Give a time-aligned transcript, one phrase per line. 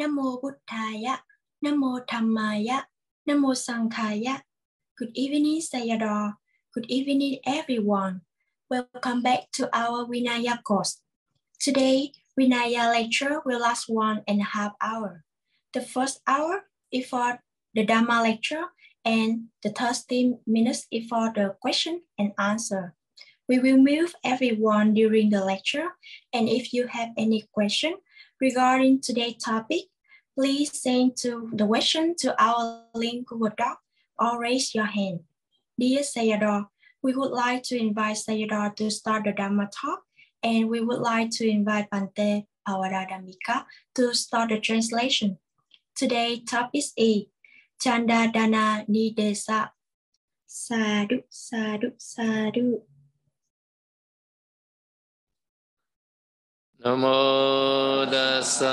[0.00, 1.18] Namo Buddhaya,
[1.62, 2.84] Namo Dhammaya,
[3.28, 4.40] Namo Sanghaya.
[4.96, 6.40] Good evening, Sayadaw.
[6.72, 8.22] Good evening, everyone.
[8.70, 11.02] Welcome back to our Vinaya course.
[11.60, 15.24] Today, Vinaya lecture will last one and a half hour.
[15.74, 17.44] The first hour is for
[17.74, 18.72] the Dharma lecture
[19.04, 22.94] and the 30 minutes is for the question and answer.
[23.50, 25.92] We will move everyone during the lecture
[26.32, 28.00] and if you have any question
[28.40, 29.84] regarding today's topic,
[30.34, 33.80] please send to the question to our link Google Doc
[34.18, 35.20] or raise your hand.
[35.78, 36.66] Dear Sayadaw,
[37.02, 40.00] we would like to invite Sayadaw to start the Dhamma talk
[40.42, 43.64] and we would like to invite Bante Pavaradhammika
[43.94, 45.38] to start the translation.
[45.94, 47.26] Today topic is
[47.80, 49.70] Chanda Dana Nidesa.
[50.46, 52.82] Sadhu, sadhu, sadhu.
[56.80, 58.72] Namo dasa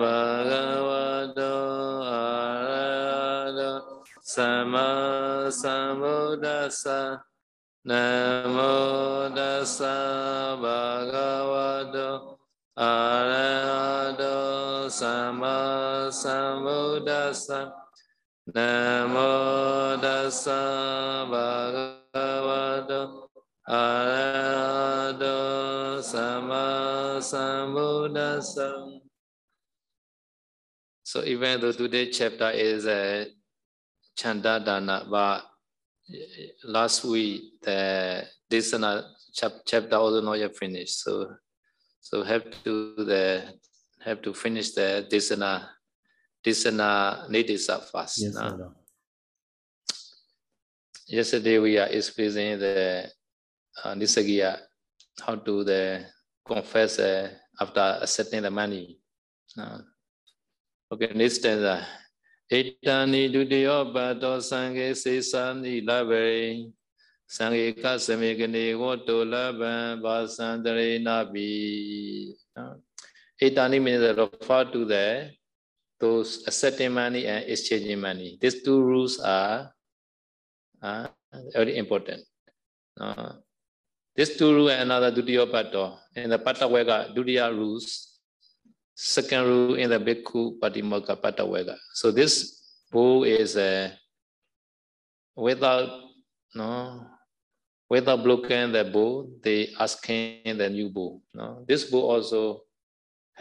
[0.00, 1.52] bhagavato
[2.08, 7.20] arahato sama sambuddhassa.
[7.84, 12.40] Namo dasa bhagavato
[12.72, 17.68] arahato sama sambuddhassa.
[18.48, 19.28] Namo
[20.00, 20.56] dasa
[21.28, 23.28] bhagavato
[23.68, 24.05] arahato
[31.02, 33.26] so even though today's chapter is a
[34.16, 35.44] chanda dana but
[36.64, 39.04] last week the desana
[39.34, 41.02] chapter also not yet finished.
[41.02, 41.34] So
[42.00, 43.42] so have to the
[44.04, 45.68] have to finish the desana
[46.44, 48.72] desana nidisa first Yes, no?
[51.08, 53.08] Yesterday we are experiencing the
[53.84, 54.58] uh, Nisagiya,
[55.24, 56.04] how to the
[56.46, 57.30] confess uh,
[57.60, 58.98] after accepting the money.
[59.58, 59.78] Uh,
[60.92, 61.86] okay, next stanza.
[62.50, 66.70] Etani dudiyo bhato sanghe sesani labe
[67.28, 72.32] sanghe kasamegane voto laban vasandare nabi.
[72.56, 72.74] Uh,
[73.42, 75.30] Etani means refer to the
[75.98, 78.38] those accepting money and exchanging money.
[78.40, 79.72] These two rules are
[80.82, 81.08] uh,
[81.52, 82.22] very important.
[83.00, 83.32] Uh,
[84.16, 85.98] this two rule and another Dutiya Pato.
[86.14, 88.18] In the Pata Vega, Dutiya rules.
[88.94, 91.76] Second rule in the Bhikkhu Patimokkha Pata Vega.
[91.92, 93.90] So this bull is uh,
[95.36, 95.90] without
[96.54, 97.06] no
[97.88, 101.22] without blocking the bull, they asking the new bull.
[101.34, 101.64] No?
[101.68, 102.62] This bull also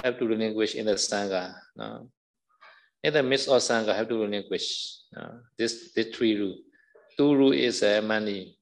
[0.04, 1.56] have to relinquish in the Sangha.
[1.76, 2.10] No?
[3.04, 5.00] In the midst of Sangha, have to relinquish.
[5.14, 5.40] No?
[5.58, 6.58] This, this three rule.
[7.18, 8.58] Two rule is uh, money.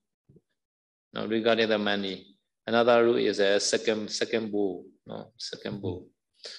[1.14, 2.36] No, regarding the money.
[2.66, 4.86] Another rule is a second second bull.
[5.06, 6.08] No, second bull.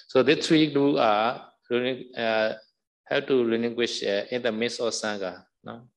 [0.09, 1.51] So the three rule are
[2.17, 2.53] uh,
[3.05, 5.45] have to relinquish uh, in the midst of sangha.
[5.65, 5.89] No.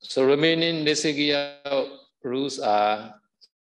[0.00, 1.56] So remaining Nisagiya
[2.22, 3.14] rules are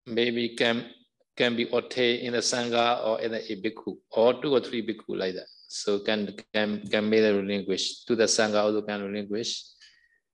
[0.07, 0.90] maybe can
[1.38, 5.17] can be obtained in the sangha or in the bhikkhu or two or three bhikkhu
[5.17, 5.47] like that.
[5.67, 9.61] So can can can be relinquished to the sangha also can relinquish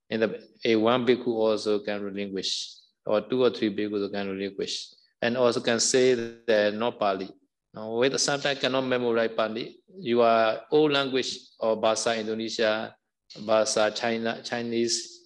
[0.10, 2.74] in the a one bhikkhu also can relinquish,
[3.06, 4.90] or two or three bhikkhus can relinquish,
[5.22, 6.16] and also can say
[6.48, 7.30] that not Pali.
[7.74, 9.78] Now, with sometimes cannot memorize Pali.
[10.00, 12.96] You are old language or Bahasa Indonesia,
[13.46, 15.22] Bahasa China, Chinese,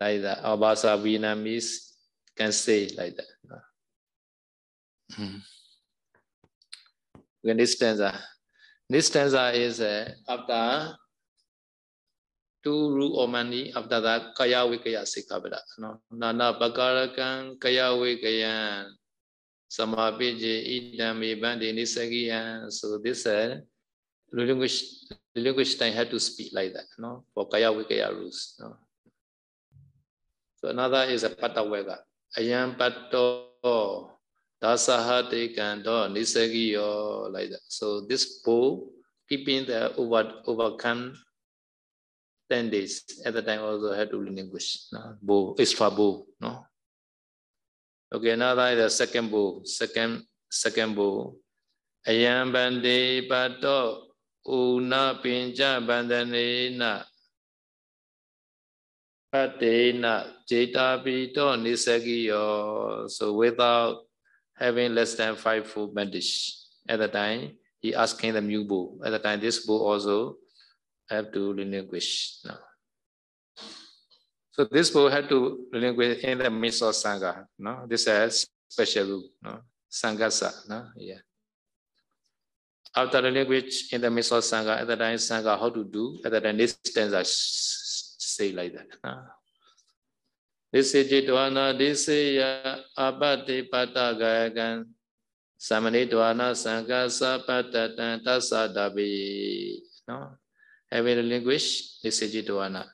[0.00, 1.92] like that, or Bahasa Vietnamese
[2.36, 3.26] can say like that.
[5.14, 5.38] Hmm.
[7.42, 8.18] This stanza.
[8.90, 10.96] This stanza is uh, after
[12.62, 15.62] two rule of money after that kaya vikaya sikabada.
[15.78, 17.94] No nana bakarakan kaya.
[17.94, 18.90] Vikayan
[19.68, 23.60] samapije idame bandi nisagiyan so this uh,
[24.32, 25.04] language
[25.36, 27.24] language time had to speak like that no?
[27.36, 28.80] For kaya vikaya rules no?
[30.58, 32.02] So another is a patawega.
[32.34, 34.10] Ayam pato
[34.58, 37.62] dasahate kando nisagiyo like that.
[37.68, 38.90] So this bull
[39.28, 41.14] keeping the over overcome
[42.50, 43.04] 10 days.
[43.24, 45.16] At the time also had to relinquish no?
[45.20, 46.64] bow extra bow no?
[48.12, 51.36] Okay now that is the second bow second second bow
[52.08, 54.08] ayam bande pato
[54.48, 57.04] una pinja bandanena
[59.28, 64.08] patena jeta pito nisagiyo so without
[64.56, 67.52] having less than five full bandish at the time
[67.84, 70.40] he asking the new bow at the time this bow also
[71.10, 72.58] have to relinquish now.
[74.52, 77.46] So this book had to relinquish in the midst of Sangha.
[77.58, 77.86] No?
[77.88, 79.22] This is special.
[79.42, 79.60] No?
[79.90, 80.68] Sangasa.
[80.68, 80.88] No?
[80.96, 81.18] Yeah.
[82.98, 86.32] after language in the midst of Sangha, at the time Sangha, how to do, at
[86.32, 88.88] the time this stanza say like that.
[89.04, 89.22] No?
[90.72, 92.42] This is Jitwana, this is
[92.96, 94.84] Abati Patagagan,
[95.58, 99.78] Samanitwana Sangha Sapatatan Tasadabi.
[100.08, 100.36] No?
[100.90, 102.84] Having a language, this is Jitwana.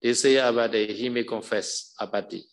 [0.00, 2.44] This is Abati, he may confess Abati.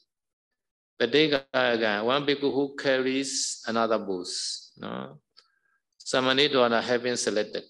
[0.99, 4.71] Patigagagan, uh, uh, one bhikkhu who carries another booth.
[4.77, 5.19] No?
[5.99, 7.63] Samanitwana having selected.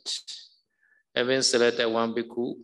[1.15, 2.55] Having selected one bhikkhu,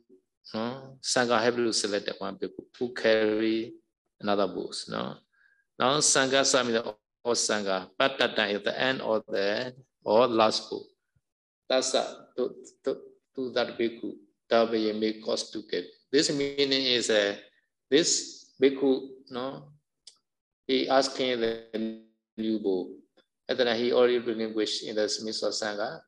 [0.53, 0.97] no?
[1.01, 3.73] Sangha have to select one bhikkhu who carry
[4.21, 4.85] another booth.
[4.87, 5.15] No?
[5.79, 9.73] Now Sangha Samita or Sangha, Patata is the end of the
[10.03, 10.83] or last book.
[11.67, 12.27] That's a,
[13.35, 14.13] to, that bhikkhu,
[14.49, 15.85] that way may cause to get.
[16.11, 17.35] This meaning is uh,
[17.89, 19.63] this bhikkhu, no,
[20.67, 22.03] he asking the
[22.37, 22.89] new book.
[23.47, 25.99] And then he already relinquished in the Smith of Sangha.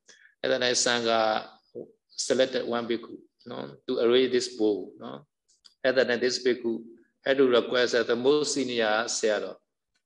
[0.42, 1.48] And then Sangha
[2.10, 4.92] selected one bhikkhu no, to array this bowl.
[5.00, 5.26] No?
[5.84, 6.82] And then this bhikkhu
[7.26, 9.56] had to request that the most senior Sayadaw,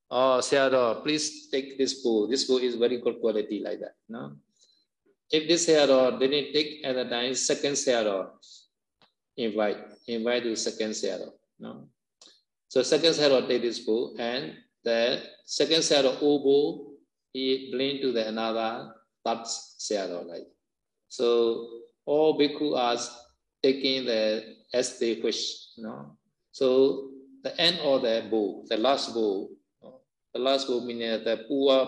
[0.10, 2.28] oh, Sayadaw, please take this bowl.
[2.28, 3.96] This bowl is very good quality like that.
[4.10, 4.34] No?
[5.32, 8.30] If this Sayadaw didn't take at the time, second Sayadaw
[9.36, 9.78] invite,
[10.08, 11.32] invite to second Sayadaw.
[11.60, 11.90] No?
[12.70, 14.54] So second Sayadaw take this bowl and
[14.84, 16.92] the second Sayadaw oboe,
[17.34, 18.94] he blame to the another
[19.26, 20.48] third Sayadaw like.
[21.10, 21.68] So
[22.06, 22.98] all bhikkhu are
[23.62, 25.76] taking the as they wish.
[25.78, 26.18] Know?
[26.52, 27.12] So
[27.44, 29.52] the end of the bowl, the last bowl,
[30.34, 31.88] the last bowl meaning the poor,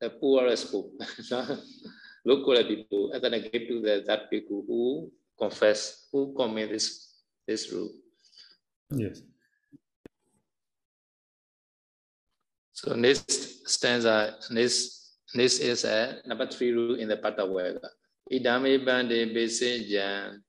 [0.00, 0.92] the poorest bowl,
[2.26, 5.08] low quality bowl, and then I give to the, that people who
[5.38, 7.94] confess, who commit this this rule.
[8.90, 9.22] Yes.
[12.74, 17.86] So next stanza, this this is a number three rule in the Patawega.
[18.26, 20.42] Idame bande besenjan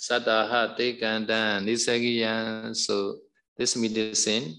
[0.00, 2.72] sataha tekandan nisagiyan.
[2.72, 3.20] So
[3.52, 4.56] this medicine,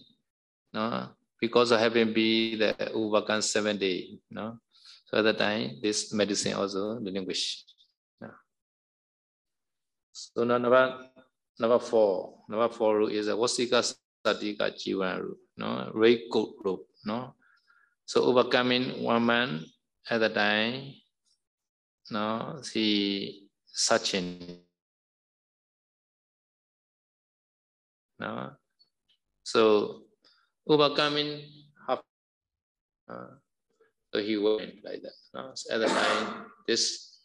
[0.71, 1.09] no,
[1.41, 4.61] because of having been the overcome seven day, no.
[5.09, 7.65] So at the time, this medicine also relinquish.
[8.21, 8.29] No.
[10.13, 11.09] So now number
[11.57, 13.81] number four, number four rule is a wasika
[14.23, 17.33] satika jivan rule, no, very good rule, no.
[18.05, 19.65] So overcoming one man
[20.07, 20.93] at the time,
[22.11, 24.59] no, he searching.
[28.19, 28.51] No,
[29.41, 30.03] so
[30.67, 31.41] overcoming
[31.87, 32.01] half.
[33.09, 33.41] Uh,
[34.13, 35.17] so he went like that.
[35.33, 35.51] No?
[35.53, 37.17] So at the time, this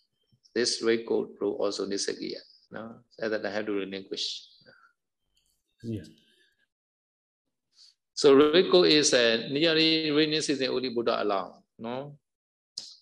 [0.55, 2.37] this record rule also disagreed.
[2.71, 4.47] No, so at that I have to relinquish.
[5.83, 6.09] Yes.
[8.15, 11.53] So Riko is a nearly rainy season only Buddha alone.
[11.79, 12.17] No,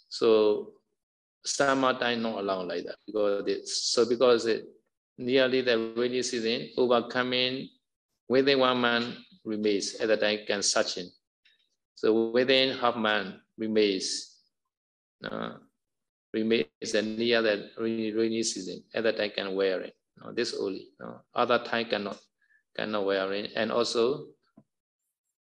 [0.08, 0.72] so
[1.44, 4.64] summer time not allowed like that because it, so because it
[5.18, 7.68] nearly the rainy season overcoming
[8.28, 11.10] within one month remains at the time can search in.
[11.94, 14.36] So within half month remains
[15.24, 15.54] uh,
[16.32, 19.94] remains near the rainy, season at the time can wear it.
[20.20, 20.88] No, this only.
[20.98, 22.18] No, other time cannot
[22.76, 23.52] cannot wear it.
[23.54, 24.28] And also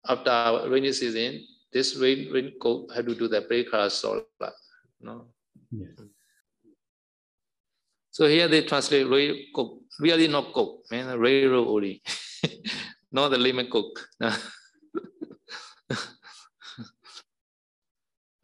[0.08, 4.26] after rainy season, this rain raincoat had to do the breaker solar.
[5.00, 5.28] No,
[5.72, 5.90] Yes.
[8.12, 12.04] So here they translate real cook, really not cook, man, real only,
[13.12, 14.10] not the lemon cook.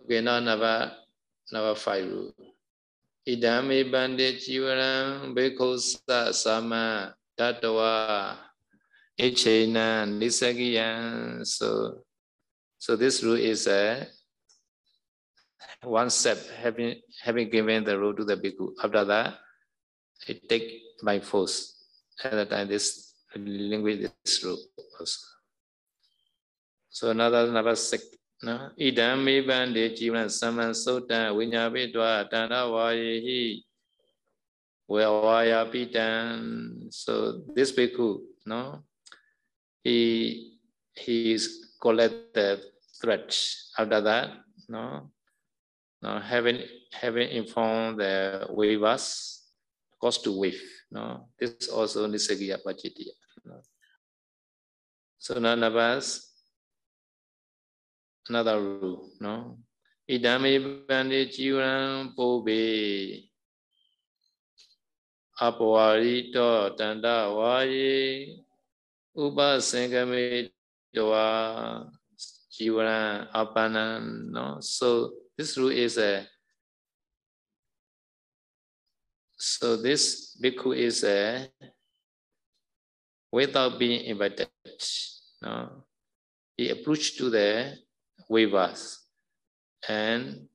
[0.09, 2.33] number five rule.
[3.27, 8.37] Idame bandit jivaram bhikkhusa sama tatawa
[9.19, 11.45] ichena nisagiyan.
[11.45, 12.03] So,
[12.77, 14.07] so this rule is a
[15.83, 18.71] one step having having given the rule to the bhikkhu.
[18.81, 19.37] After that,
[20.27, 21.75] it take by force.
[22.23, 24.57] At that time, this language this rule
[24.99, 25.19] also.
[26.89, 28.16] So another number six.
[28.45, 33.41] နော်ဣဒံမေပန္တိជីវံသမံသုတ္တဝိညာပိတဝတန္တဝါယေဟိ
[34.91, 36.07] ဝေဝါယပိတံ
[37.01, 37.13] so
[37.55, 38.09] this bhikkhu
[38.51, 38.61] no?
[39.83, 39.99] He
[41.03, 41.43] he is
[41.83, 42.57] collected
[42.99, 43.37] threats
[43.79, 44.27] after that
[44.73, 44.83] no?
[46.03, 46.59] No having
[47.01, 48.15] having informed the
[48.59, 49.05] waivers
[50.01, 50.63] cause to waive
[50.95, 51.03] no?
[51.39, 53.15] This also nisagiya pachitiya
[53.49, 53.57] no?
[55.25, 56.05] so none of us
[58.29, 59.09] another rule.
[59.19, 59.57] No,
[60.09, 63.29] idame bande jivan pobe
[65.39, 68.43] apwarito tanda vaye
[69.15, 70.51] upasangame
[70.93, 71.91] doa
[72.51, 73.99] jivan apana.
[74.31, 76.27] No, so this rule is a
[79.37, 81.47] so this bhikkhu is a
[83.31, 84.49] without being invited.
[85.41, 85.83] No?
[86.57, 87.77] He approached to the
[88.29, 89.07] weavers
[89.87, 90.47] and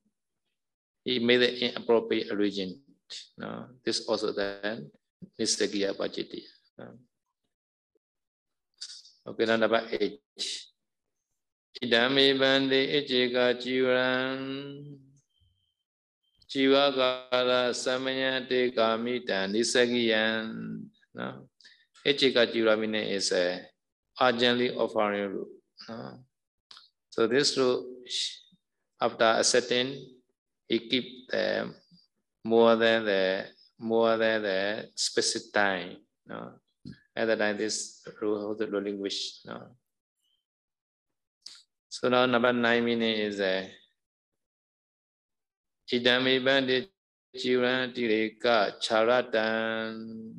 [1.03, 2.79] he made an inappropriate arrangement.
[3.37, 3.65] No?
[3.85, 4.89] This also then
[5.39, 6.43] Nisagiya Pachiti.
[6.77, 6.97] No?
[9.27, 10.19] Okay, now number eight.
[11.83, 14.83] Idame bande ejeka jivan
[16.47, 20.83] jiva samanya te kami dan nisagiyan.
[21.15, 21.49] No?
[22.05, 23.59] Ejeka jiva meaning is a
[24.21, 25.47] urgently offering root.
[25.89, 26.19] No?
[27.13, 27.85] So this rule,
[28.99, 30.01] after accepting,
[30.67, 31.69] he keep the
[32.43, 33.45] more than the
[33.77, 35.97] more than the specific time.
[36.25, 36.53] No?
[37.15, 39.45] At the time, this rule the ruling wish.
[39.45, 39.61] No?
[41.87, 43.69] So now number nine meaning is uh, a
[45.93, 46.89] Idami bandi
[47.37, 50.33] jivan tireka charatan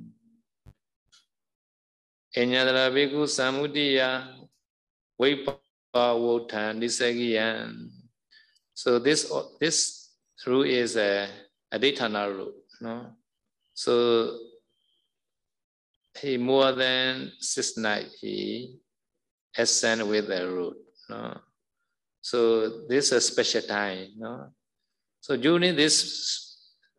[2.36, 4.26] Enyadara bhikkhu samudaya
[5.20, 5.54] vipa
[5.94, 7.90] wotan nisagiyan.
[8.74, 10.10] So this this
[10.46, 11.28] rule is a
[11.72, 12.52] aditana rule.
[12.80, 13.14] No?
[13.74, 14.38] So
[16.18, 18.78] he more than six nights he
[19.56, 20.76] ascend with the root.
[21.08, 21.38] No?
[22.20, 24.18] So this is a special time.
[24.18, 24.50] No?
[25.20, 26.58] So during this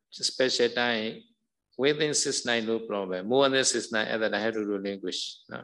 [0.09, 1.21] special time,
[1.77, 3.27] within six nights, no problem.
[3.27, 5.39] More than six nights, and then I have to relinquish.
[5.49, 5.61] No?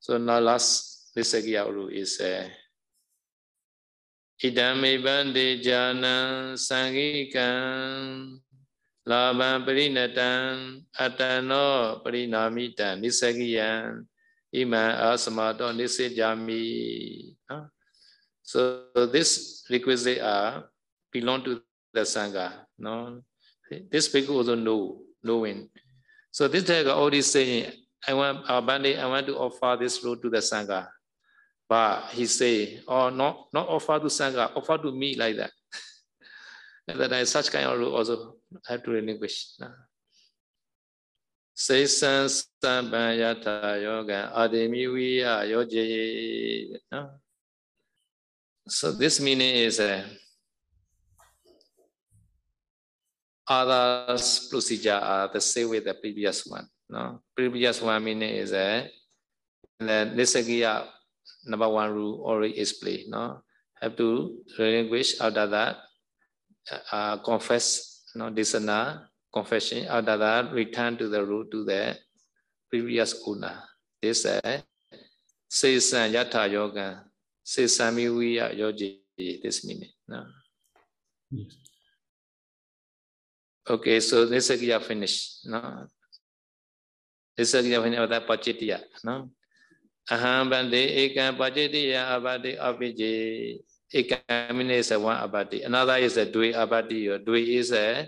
[0.00, 2.46] So now last Nisagiya ulu isa.
[4.38, 5.58] Idam ibadhi
[6.54, 8.38] sangikan
[9.02, 13.98] laban perinatan atano perinamitan nisagiya
[14.54, 17.34] ima asmato nisijami.
[17.50, 17.66] Ha?
[18.46, 20.70] So this requisite are
[21.10, 21.58] belong to
[21.90, 22.62] the sangha.
[22.78, 23.26] No?
[23.90, 25.68] This people also know, knowing.
[26.30, 27.72] So this tag already saying,
[28.06, 30.86] I want our Bandi, I want to offer this road to the sangha.
[31.68, 35.52] But he say oh not not offer to sangha offer to me like that
[36.96, 39.58] that I such kind of also have to relinquish.
[45.44, 46.78] Yoga yoje.
[48.68, 50.04] So this meaning is uh,
[53.48, 56.68] others procedure are the same with the previous one.
[56.88, 58.86] No, previous one meaning is uh,
[59.78, 60.86] the Nisagiya
[61.48, 63.10] number one rule already explained.
[63.10, 63.42] No,
[63.80, 65.76] have to relinquish after that
[66.92, 71.96] uh, confess, no, disana, confession, after that return to the root to the
[72.70, 73.62] previous owner.
[74.00, 74.60] This is uh,
[75.50, 77.04] Sesan Yatha Yoga,
[77.44, 79.90] Sesami Viya Yogi, this meaning.
[80.06, 80.24] No?
[81.30, 81.56] Yes.
[83.68, 85.40] Okay, so this is your finish.
[85.44, 85.86] No?
[87.36, 88.80] This is your finish of that Pachitya.
[89.04, 89.30] No?
[90.10, 93.60] Aham bande ekam Pachitya abade abhijay
[93.92, 95.62] Ekamine is a one abati.
[95.62, 97.08] Another is a dui abati.
[97.08, 98.06] Dui is a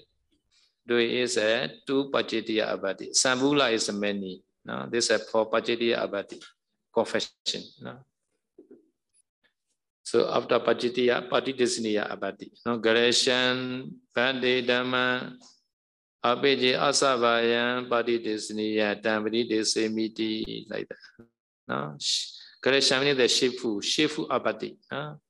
[0.88, 3.10] dui is a two pachitiya abati.
[3.10, 4.42] Sambula is many.
[4.64, 6.38] No, this is for pachitiya abati
[6.92, 7.62] confession.
[7.80, 7.96] No.
[10.02, 12.50] So after pachitiya, patidisniya abati.
[12.66, 15.32] No, Gareshan, Bande Dhamma,
[16.24, 21.26] Apeje Asavayan, patidisniya, Tambadi Desemiti, like that.
[21.70, 21.96] No,
[22.64, 24.76] Gareshan means the Shifu, Shifu abati.
[24.90, 25.20] No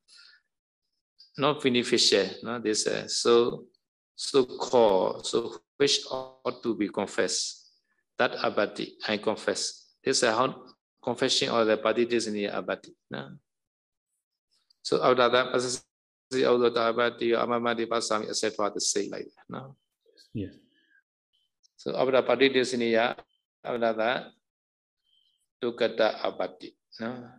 [1.37, 2.27] not beneficial.
[2.43, 3.65] No, this uh, so
[4.15, 7.69] so called so which ought to be confessed.
[8.17, 9.95] That abati, I confess.
[10.03, 10.63] This is how
[11.01, 12.93] confession or the party is in the abati.
[13.09, 13.31] No?
[14.83, 15.83] So that, as
[16.45, 18.69] although the abati, amamati pasami, etc.
[18.71, 19.49] to say like that.
[19.49, 19.75] No?
[20.33, 20.53] Yes.
[21.77, 22.81] So after party is in
[25.61, 26.73] that, tukata abati.
[26.99, 27.29] No?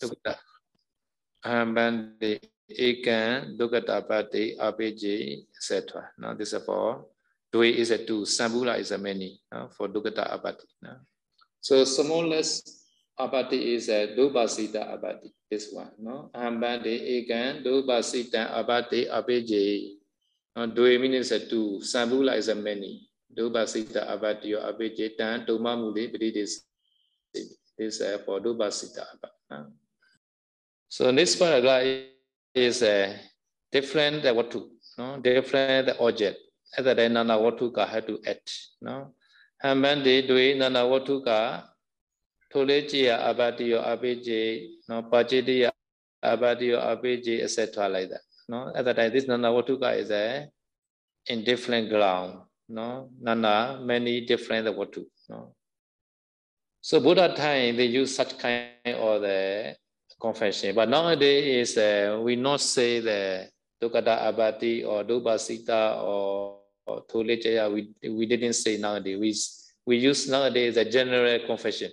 [0.00, 0.36] Tukata.
[1.44, 6.10] Ahambandi Ekan, Dukata Pati, Apeji, etc.
[6.16, 7.04] Now this is for
[7.52, 9.68] Dui is a two, Sambula is a many no?
[9.76, 10.66] for Dukata Abati.
[10.82, 10.96] No?
[11.60, 12.66] So smallest
[13.18, 15.90] Abati is a Dubasita Abati, this one.
[15.98, 16.30] No?
[16.34, 20.00] Ahambandi, Ekan, Dubasita Abati, Apeji.
[20.56, 20.66] No?
[20.66, 23.06] Dui means a two, Sambula is a many.
[23.30, 26.36] Dubasita Abati or Apeji, Tan, Tumamuli, it
[27.78, 29.66] Uh, is uh, for Dubasitapa.
[30.88, 31.82] So this paragraph
[32.54, 33.18] is a
[33.72, 35.18] different vatu, no?
[35.20, 36.38] different object.
[36.78, 38.50] Other than nana vatuka had to act.
[38.80, 39.14] No?
[39.62, 41.64] Hamandi dui nana vatuka
[42.52, 45.72] tolejiya abadiyo abiji, no pajidiya
[46.22, 47.88] abadiyo abiji, etc.
[47.88, 48.20] like that.
[48.48, 48.72] No?
[48.74, 50.48] Other time, this nana vatuka is a
[51.26, 52.38] in different ground.
[52.68, 53.10] No?
[53.20, 55.04] Nana, many different vatu.
[55.28, 55.54] No?
[56.84, 59.74] So Buddha time they use such kind of the
[60.20, 63.48] confession, but nowadays is uh, we not say the
[63.80, 69.16] Dukkata Abati or Dubasita or, or Tulejaya, we, we didn't say nowadays.
[69.86, 71.90] We, we use nowadays the general confession.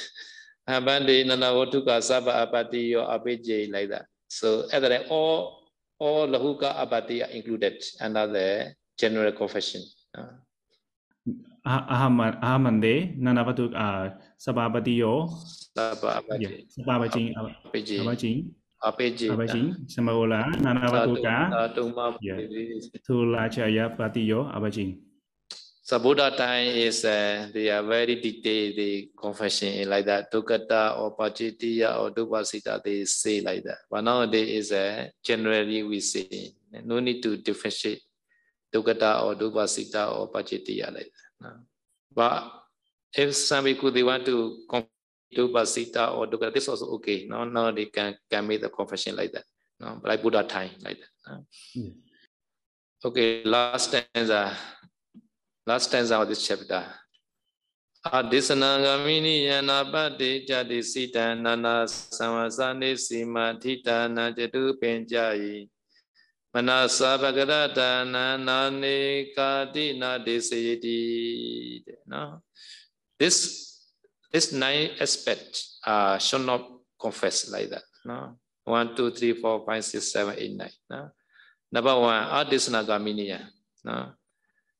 [0.68, 4.04] Abandi Nanavotuka Saba Abati or Abiji like that.
[4.28, 5.62] So at all
[5.98, 9.84] all Lahuka Abati are included under the general confession.
[10.14, 10.26] Uh,
[11.64, 14.04] Ah, ahaman ahamande nanavatuk a ah,
[14.38, 15.26] sababatiyo
[15.74, 18.32] sababati ah, sababati sababati
[18.80, 21.34] apeji apeji samagola nanavatuka
[23.02, 25.02] tulachaya patiyo apeji
[25.88, 30.30] So Buddha time is uh, they are very detailed the confession like that.
[30.30, 33.78] Tukata or Pachitiya or Dupasita they say like that.
[33.90, 36.52] But nowadays is uh, generally we say
[36.84, 38.02] no need to differentiate
[38.68, 41.27] Tukata or Dupasita or Pachitiya like that.
[42.14, 42.52] But
[43.14, 44.90] if some people they want to confess
[45.34, 47.26] Dupasita or Dukkata, this also okay.
[47.28, 49.44] No, no, they can can make the confession like that.
[49.78, 51.10] No, like Buddha time like that.
[51.28, 51.44] no.
[51.74, 51.90] Yeah.
[53.04, 54.56] Okay, last stanza.
[55.66, 56.84] Last stanza of this chapter.
[58.04, 60.46] Adisanangamini yanapati
[66.62, 68.12] jadi sita nana samasani sima thita na jatu penjayi.
[68.12, 71.84] Na nani kati na desayati.
[72.06, 72.42] No?
[73.18, 73.36] This,
[74.32, 76.66] this nine aspects uh, should not
[76.98, 77.82] confess like that.
[78.04, 78.38] No?
[78.64, 80.70] One, two, three, four, five, six, seven, eight, nine.
[80.90, 81.10] No?
[81.72, 83.46] Number one, Adisanangaminiya.
[83.84, 84.12] No?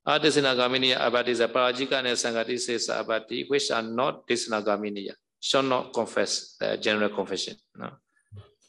[0.08, 5.92] Adisinagaminiya abati is a parajika and sangati says abati, which are not disinagaminiya, shall not
[5.92, 7.54] confess the general confession.
[7.76, 7.90] No.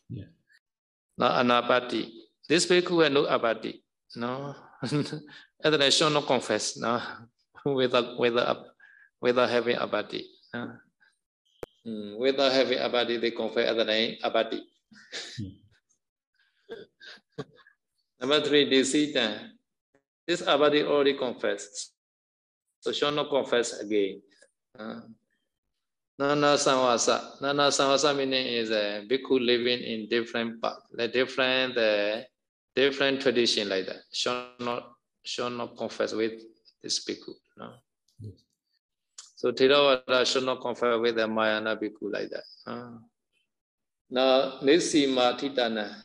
[0.10, 0.26] Yeah.
[1.18, 2.12] Now anapati.
[2.50, 3.84] This bhikkhu had no abati.
[4.16, 4.56] No.
[5.62, 6.76] they shall not confess.
[6.78, 7.00] No.
[7.66, 8.66] without without
[9.22, 10.26] without having abati.
[10.54, 10.74] No.
[11.86, 14.66] Hmm, Without having abati, they confess other name abati.
[18.20, 19.16] Number three, deceit.
[20.28, 21.94] This abadi already confessed.
[22.82, 24.22] So shall not confess again.
[24.78, 25.02] Uh,
[26.18, 27.40] Nana samvasa.
[27.42, 32.22] Nana samvasa meaning is a bhikkhu living in different path, like different uh,
[32.76, 34.02] different tradition like that.
[34.14, 34.92] Shall not
[35.24, 36.42] shall not confess with
[36.82, 37.34] this bhikkhu.
[37.58, 37.74] No?
[38.20, 38.34] Yes.
[39.36, 42.44] So Theravada should not confess with the Mayana bhikkhu like that.
[42.66, 42.98] Uh.
[44.10, 46.02] Now Nisima Titana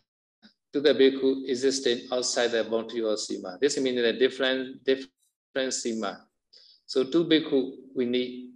[0.72, 3.59] to the bhikkhu existing outside the boundary of Sima.
[3.61, 5.11] This means a different different
[5.57, 6.20] Sima.
[6.87, 8.50] So two bhikkhu we need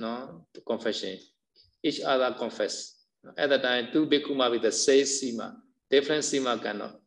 [0.00, 1.18] no to confession.
[1.82, 2.98] Each other confess.
[3.38, 5.54] At the time, two bhikkhu might be the same Sima.
[5.90, 7.01] Different Sima cannot.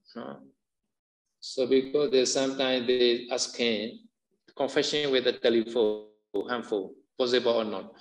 [1.40, 4.00] So because they sometimes they asking
[4.56, 6.08] confession with the telephone
[6.50, 7.94] handful, possible or not.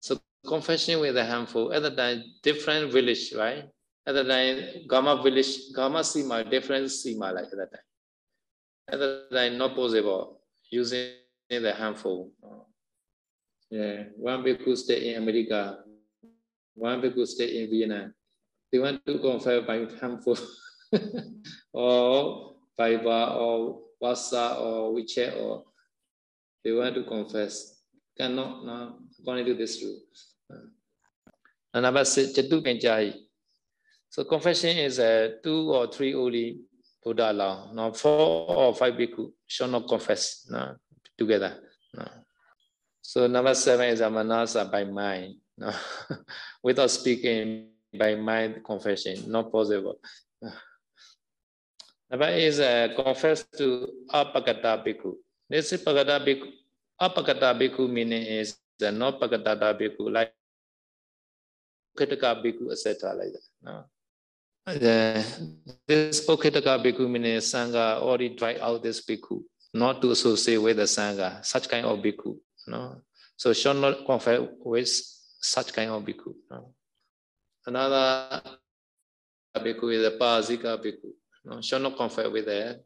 [0.00, 3.64] So confession with a handful, at the time, different village, right?
[4.04, 8.98] The time, Gama village, Gama Sima, different Sima like that time.
[8.98, 11.12] That time, not possible using
[11.50, 12.32] the handful.
[13.70, 15.84] Yeah, one bhikkhu stay in America,
[16.74, 18.14] one bhikkhu stay in Vietnam.
[18.72, 20.36] They want to confess by handful
[21.72, 25.64] or Viber or WhatsApp or WeChat or
[26.64, 27.74] they want to confess.
[28.16, 30.00] Cannot, no, according to this rule.
[31.72, 33.14] And number six, Jatu Penjai.
[34.08, 36.60] So confession is uh, two or three only
[37.04, 37.70] Buddha allow.
[37.72, 40.76] Now four or five bhikkhu shall not confess no,
[41.16, 41.58] together.
[41.94, 42.08] No.
[43.02, 45.36] So number seven is a manasa by mind.
[45.56, 45.72] No.
[46.62, 50.00] Without speaking by mind confession, not possible.
[52.10, 55.14] Number is uh, confess to apakata bhikkhu.
[55.48, 56.48] This is pagata bhikkhu.
[57.00, 60.32] Apakata bhikkhu meaning is the not pakatata bhikkhu, like
[61.96, 63.14] Ukitaka bhikkhu, etc.
[63.14, 63.42] like that.
[63.62, 63.84] No?
[64.66, 65.24] The,
[65.86, 69.42] this Ukitaka bhikkhu meaning Sangha already drive out this bhikkhu,
[69.74, 72.38] not to associate with the Sangha, such kind of bhikkhu.
[72.68, 73.02] No?
[73.36, 74.88] So shall not confess with
[75.40, 76.34] such kind of bhikkhu.
[76.50, 76.72] No?
[77.66, 78.40] Another
[79.56, 81.12] bhikkhu is a Pazika bhikkhu.
[81.44, 81.60] No?
[81.60, 82.80] Shall not confess with a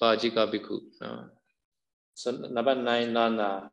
[0.00, 0.80] Pajika bhikkhu.
[1.00, 1.26] No?
[2.14, 3.70] So number nine, Nana.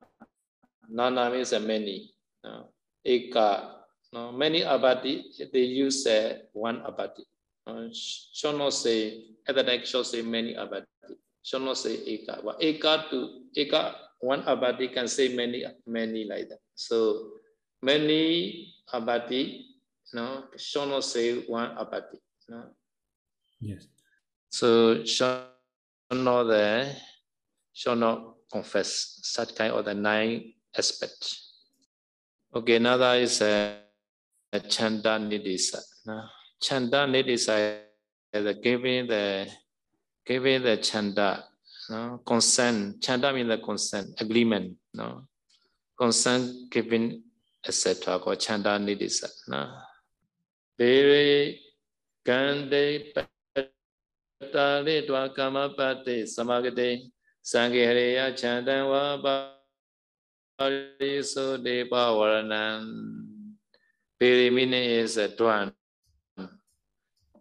[0.89, 2.13] Nana means a many.
[2.43, 2.69] No?
[3.05, 3.75] Eka.
[4.13, 4.31] No?
[4.31, 7.23] Many abati, they use uh, one abati.
[7.67, 10.85] Uh, shall not say, at the next shall say many abati.
[11.43, 12.43] Shall not say eka.
[12.43, 16.59] But eka to eka, one abati can say many, many like that.
[16.75, 17.29] So
[17.81, 19.65] many abati,
[20.13, 22.17] no, shall not say one abati.
[22.49, 22.63] No?
[23.59, 23.87] Yes.
[24.49, 25.47] So shall
[26.11, 26.95] not the
[27.73, 31.53] shall not confess such kind of the nine aspects.
[32.53, 33.77] Okay, another is a,
[34.51, 35.79] a chanda nidisa.
[36.59, 37.79] Chanda nidisa
[38.33, 39.47] is giving the
[40.25, 41.45] giving the chanda,
[41.89, 42.21] no?
[42.25, 43.01] consent.
[43.01, 45.23] Chanda means the consent, agreement, no?
[45.97, 47.21] Consent giving,
[47.67, 48.19] etc.
[48.19, 49.29] called chanda nidisa.
[49.47, 49.69] No?
[50.77, 51.59] Very
[52.25, 53.13] gandhi
[54.56, 56.89] ตาเลตวากรรมปฏิสมากติ
[57.52, 60.65] สังเกหริยฉันตังวาปา
[60.99, 62.80] ริสุเดปาวรนัง
[64.17, 64.84] ปิริมินิ
[65.15, 65.65] สตวัน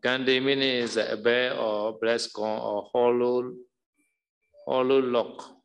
[0.00, 3.52] Gandhimini is a bear or blessed con or hollow,
[4.64, 5.56] hollow lock.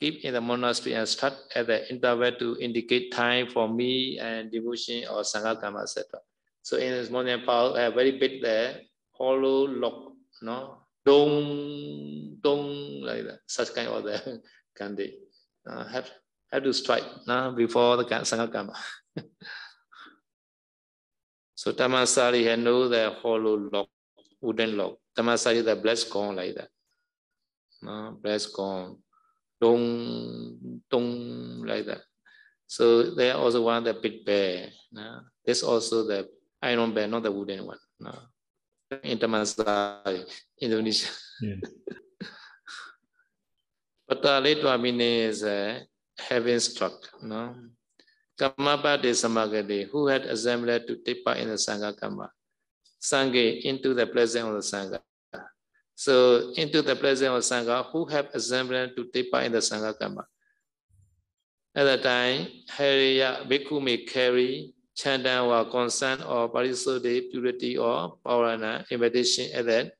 [0.00, 4.50] Keep in the monastery and start at the interval to indicate time for me and
[4.50, 6.20] devotion or Sangha Kama, etc.
[6.62, 8.76] So in this morning, Paul, a very big there,
[9.10, 10.79] hollow lock, no?
[11.04, 14.42] Dong, dong, like that, such kind of the
[14.76, 15.16] candy.
[15.66, 16.10] Uh, have,
[16.52, 18.72] have to strike uh, before the Sangha
[21.54, 23.88] so Tamasari had know the hollow lock,
[24.40, 24.98] wooden lock.
[25.16, 26.68] Tamasari the blessed corn like that.
[27.86, 28.96] Uh, blessed corn,
[29.60, 32.02] dong, dong, like that.
[32.66, 34.68] So they also want the big bear.
[34.96, 36.28] Uh, this also the
[36.62, 37.78] iron bear, not the wooden one.
[38.04, 38.20] Uh
[39.02, 40.26] in Tamasai,
[40.60, 41.08] Indonesia.
[41.40, 41.62] Yeah.
[44.08, 45.80] but uh, later meaning is uh,
[46.18, 47.54] having struck, no?
[48.38, 52.30] Kamapati Samagati, who had assembled to take part in the Sangha Kama,
[53.00, 55.00] Sangha into the presence of the Sangha.
[55.94, 59.92] So into the presence of Sangha, who have assembled to take part in the Sangha
[59.98, 60.24] Kama.
[61.74, 68.84] At that time, Hariya Bhikkhu may carry Chandan or consent or parisuddhi, purity or pavarana,
[68.90, 69.92] invitation at the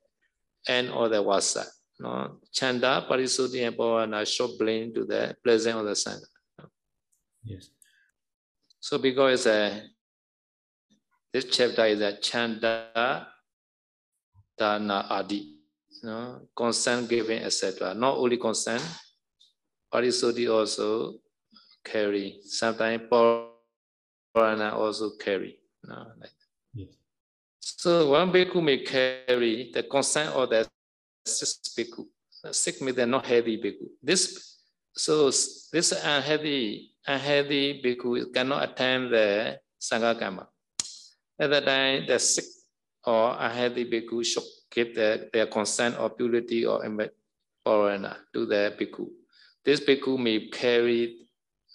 [0.68, 1.64] end of the wasa.
[1.98, 2.36] No?
[2.52, 6.68] Chanda, parisuddhi and pavarana show blame to the presence of the Sangha.
[7.44, 7.70] Yes.
[8.78, 9.80] So because uh,
[11.32, 13.26] this chapter is a Chanda,
[14.58, 15.56] Dana, Adi.
[16.02, 16.42] No?
[16.54, 17.94] Consent giving, etc.
[17.94, 18.82] Not only consent,
[19.92, 21.14] parisuddhi also
[21.82, 22.40] carry.
[22.44, 23.02] Sometimes
[24.34, 25.58] Parana also carry.
[25.84, 26.30] No, like
[26.74, 26.88] yes.
[27.60, 30.68] So one bhikkhu may carry the consent of the
[31.26, 32.06] six bhikkhu.
[32.52, 33.88] Six means they're not heavy bhikkhu.
[34.02, 34.58] This
[34.94, 40.48] so this unhealthy unhealthy bhikkhu cannot attend the sangha karma.
[41.38, 42.44] At that time, the sick
[43.04, 46.84] or unhealthy bhikkhu should give the, their consent or purity or
[47.64, 49.08] parana to the bhikkhu.
[49.64, 51.16] This bhikkhu may carry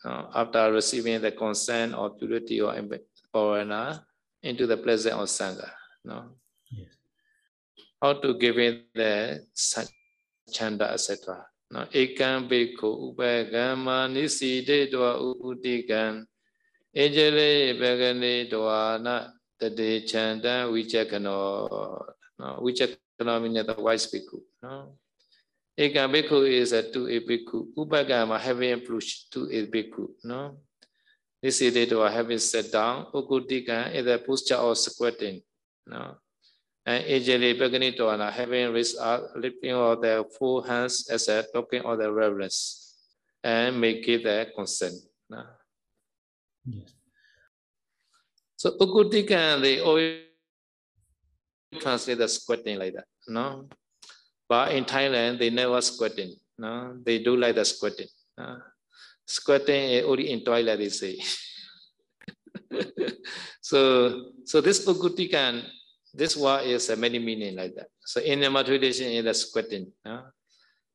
[0.05, 2.73] uh, after receiving the consent or purity or
[3.33, 4.05] parana
[4.43, 5.69] into the presence of Sangha.
[6.05, 6.29] No?
[6.71, 6.93] Yes.
[8.01, 9.43] How to give it the
[10.51, 11.45] chanda, etc.
[11.71, 11.85] No?
[11.91, 16.25] Ekam bhikkhu upagama niside dwa uputikan
[16.95, 21.67] ejale bagane dwana tade chanda vichakano.
[22.39, 22.61] No?
[22.61, 24.39] Vichakano means the wise bhikkhu.
[24.61, 24.97] No?
[25.77, 27.73] Eka bhikkhu is a two a bhikkhu.
[27.75, 30.07] Upagama having approached to a bhikkhu.
[30.23, 30.57] No?
[31.41, 33.07] This is it or having sat down.
[33.13, 35.41] Ukutika is a posture of squatting.
[35.85, 36.15] No?
[36.85, 41.97] And Ejali Paganitwana having raised up, lifting of their full hands as a token of
[41.97, 42.95] the reverence.
[43.43, 44.95] And make it a consent.
[45.29, 45.43] No?
[46.65, 46.93] Yes.
[48.55, 50.21] So Ukutika, they always
[51.79, 53.05] translate the squatting like that.
[53.27, 53.67] No?
[54.47, 56.35] But in Thailand, they never squatting.
[56.57, 56.97] No?
[57.03, 58.07] They do like the squatting.
[58.37, 58.57] No?
[59.25, 61.19] Squatting only in toilet, they say.
[63.61, 65.63] so, so this Ugutikan,
[66.13, 67.87] this word is a many meaning like that.
[68.05, 69.91] So in the tradition, is the squatting.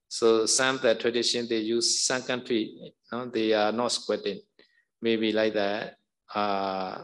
[0.08, 3.26] So some the tradition they use some country, no?
[3.26, 4.40] they are not squatting.
[5.00, 5.96] Maybe like that,
[6.34, 7.02] uh,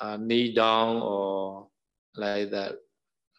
[0.00, 1.68] uh, knee down or
[2.16, 2.76] like that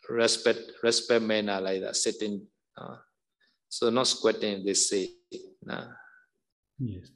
[0.09, 2.47] respect respect manner like that, sitting.
[2.79, 2.95] Uh,
[3.67, 5.09] so not squatting, they say.
[5.69, 5.87] Uh.
[6.79, 7.11] Yes.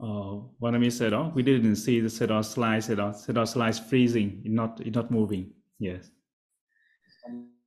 [0.00, 3.16] Uh, what I mean said, oh, we didn't see the set of slides, set of,
[3.16, 5.52] set of slides freezing, not not moving.
[5.78, 6.10] Yes.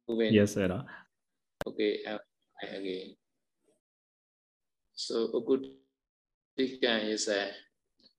[0.08, 0.34] Moving.
[0.34, 0.84] Yes, sir.
[1.68, 2.18] Okay, uh,
[2.64, 3.16] again.
[4.94, 5.68] So a good
[6.58, 7.52] is a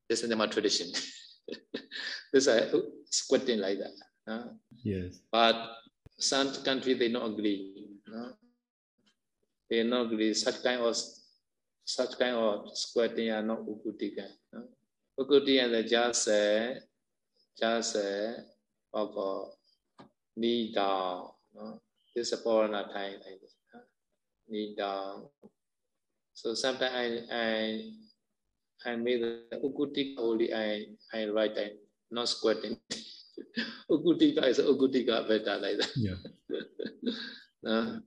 [0.08, 0.88] this is my tradition.
[2.32, 2.74] this is
[3.10, 4.32] squatting like that.
[4.32, 4.48] Uh.
[4.82, 5.20] Yes.
[5.32, 5.56] But
[6.18, 7.98] some country they don't agree.
[8.08, 8.32] No?
[9.68, 10.34] They not agree.
[10.34, 10.96] Such kind of
[11.84, 14.26] such kind of squatting are not ukutika.
[14.52, 14.64] No?
[15.18, 16.74] Ukuti and the just uh,
[17.58, 18.32] just uh,
[18.92, 19.50] or
[20.36, 21.30] knee down.
[21.54, 21.80] No?
[22.14, 23.54] This is a foreigner time like this.
[24.48, 25.26] knee down.
[26.34, 31.70] So sometimes I I I made the ukutika only I I write I
[32.10, 32.78] not squatting.
[33.90, 35.92] ukutika is ukutika better like that.
[35.96, 36.18] Yeah.
[37.70, 37.98] uh,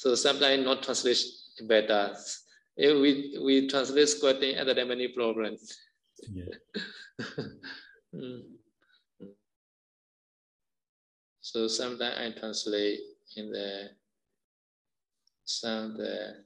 [0.00, 1.22] so sometimes not translate
[1.68, 2.16] better.
[2.74, 5.76] If we we translate squatting and there are many problems.
[6.32, 6.54] Yeah.
[8.12, 8.42] Mm.
[11.40, 12.98] So sometimes I translate
[13.36, 13.90] in the
[15.44, 16.44] some the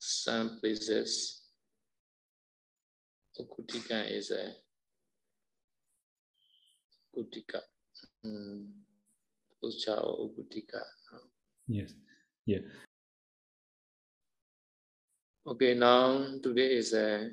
[0.00, 1.42] some places.
[3.38, 4.54] Ukutika is a
[7.16, 7.60] Ukutika.
[8.26, 8.66] Mm.
[9.62, 10.82] Ucha or Ukutika.
[11.68, 11.94] Yes.
[12.44, 12.58] Yeah.
[15.46, 17.30] Okay, now today is a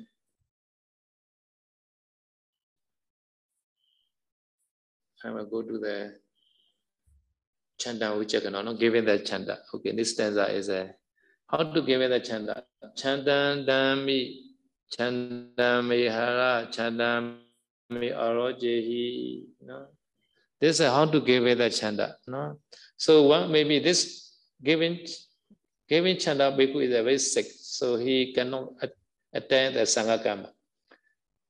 [5.24, 6.14] I will go to the
[7.76, 9.58] chanda vichakana, no, giving the chanda.
[9.74, 10.94] Okay, this stanza is a
[11.46, 12.62] how to give the chanda.
[12.96, 14.36] Chanda dami,
[14.90, 17.34] chanda hara, chanda
[17.92, 19.46] arojehi.
[19.62, 19.86] No?
[20.60, 22.16] This is how to give the chanda.
[22.28, 22.60] No?
[22.96, 24.29] So one maybe this
[24.62, 25.06] giving
[25.88, 28.72] giving chanda bhikkhu is very sick, so he cannot
[29.32, 30.50] attend the sangha.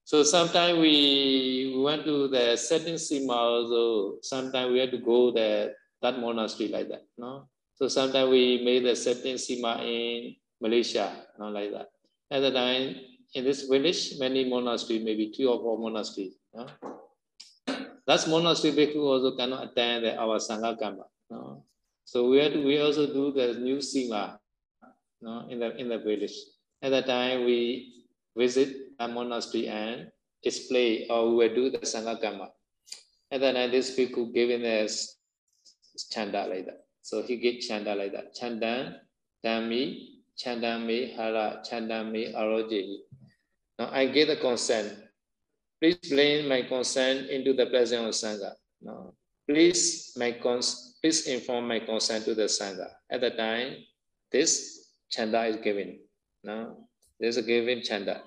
[0.03, 4.17] So sometimes we went to the setting sima also.
[4.21, 7.05] Sometimes we had to go there that monastery like that.
[7.17, 7.47] No.
[7.75, 11.89] So sometimes we made the setting sima in Malaysia, like that.
[12.29, 12.95] At the time
[13.33, 16.33] in this village, many monasteries, maybe three or four monasteries.
[16.53, 16.67] No?
[18.05, 21.05] That monastery bhikkhu also cannot attend the, our sangha karma.
[21.29, 21.63] No?
[22.05, 24.37] So we had we also do the new sima
[25.21, 25.47] no?
[25.49, 26.33] in the in the village.
[26.81, 30.11] At that time we visit a monastery and
[30.43, 32.49] display or we do the Sangha Karma.
[33.29, 35.17] And then and this bhikkhu giving us
[36.09, 36.85] chanda like that.
[37.01, 38.35] So he get chanda like that.
[38.35, 38.97] Chandan,
[39.45, 42.97] Dhammi, Chandame, Hara, Chandame, Arojehi.
[43.79, 44.97] Now I get the consent.
[45.79, 48.51] Please blame my consent into the presence of Sangha.
[48.81, 49.13] No.
[49.51, 52.87] Please, my cons please inform my consent to the Sangha.
[53.11, 53.83] At the time,
[54.31, 55.99] this chanda is given.
[56.41, 56.87] No.
[57.19, 58.23] There's a given chanda.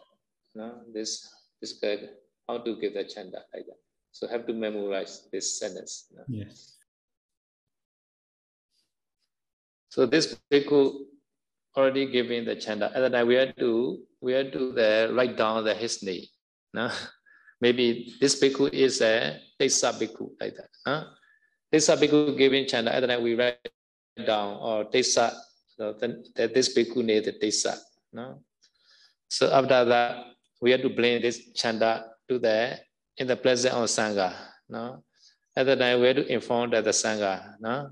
[0.55, 1.27] No, this
[1.63, 2.11] this good.
[2.47, 3.81] How to give the chanda like that.
[4.13, 6.13] So have to memorize this sentence.
[6.15, 6.25] No?
[6.29, 6.77] Yes.
[9.89, 11.09] So this bhikkhu
[11.75, 12.93] already giving the chanda.
[12.95, 16.27] At that time we had to we had to the, write down the his name.
[16.75, 16.91] No?
[17.65, 20.71] Maybe this bhikkhu is a Tesa bhikkhu like that.
[20.85, 21.05] Huh?
[21.73, 22.93] Tesa bhikkhu giving chanda.
[22.95, 23.57] At that we write
[24.27, 25.33] down or Tesa.
[25.77, 25.97] So
[26.37, 27.81] that this bhikkhu name the Tesa.
[28.13, 28.45] No?
[29.29, 30.13] So after that,
[30.61, 32.79] we have to bring this chanda to the
[33.19, 34.33] in the presence of sangha.
[34.69, 35.03] No,
[35.57, 37.55] at the time we have to inform the sangha.
[37.61, 37.91] No,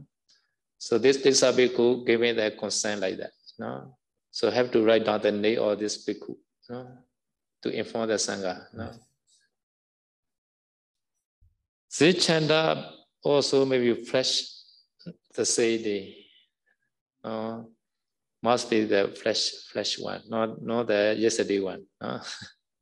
[0.78, 3.32] so this this bhikkhu giving the consent like that.
[3.58, 3.96] No,
[4.30, 6.36] so have to write down the name of this bhikkhu.
[6.70, 6.86] No,
[7.62, 8.66] to inform the sangha.
[8.72, 8.90] No.
[11.98, 12.90] This chanda
[13.22, 14.48] also maybe fresh
[15.34, 16.16] the day.
[17.22, 17.62] Uh,
[18.42, 21.84] must be the flesh flesh one, not not the yesterday one.
[22.00, 22.18] Uh.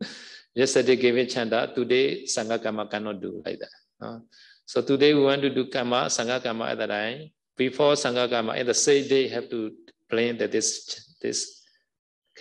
[0.54, 4.22] yesterday giving chanda, today sangha karma cannot do like that.
[4.64, 7.30] So today we want to do karma, sangha karma at the time.
[7.56, 9.72] Before sangha karma, in the same day have to
[10.08, 11.66] plan that this this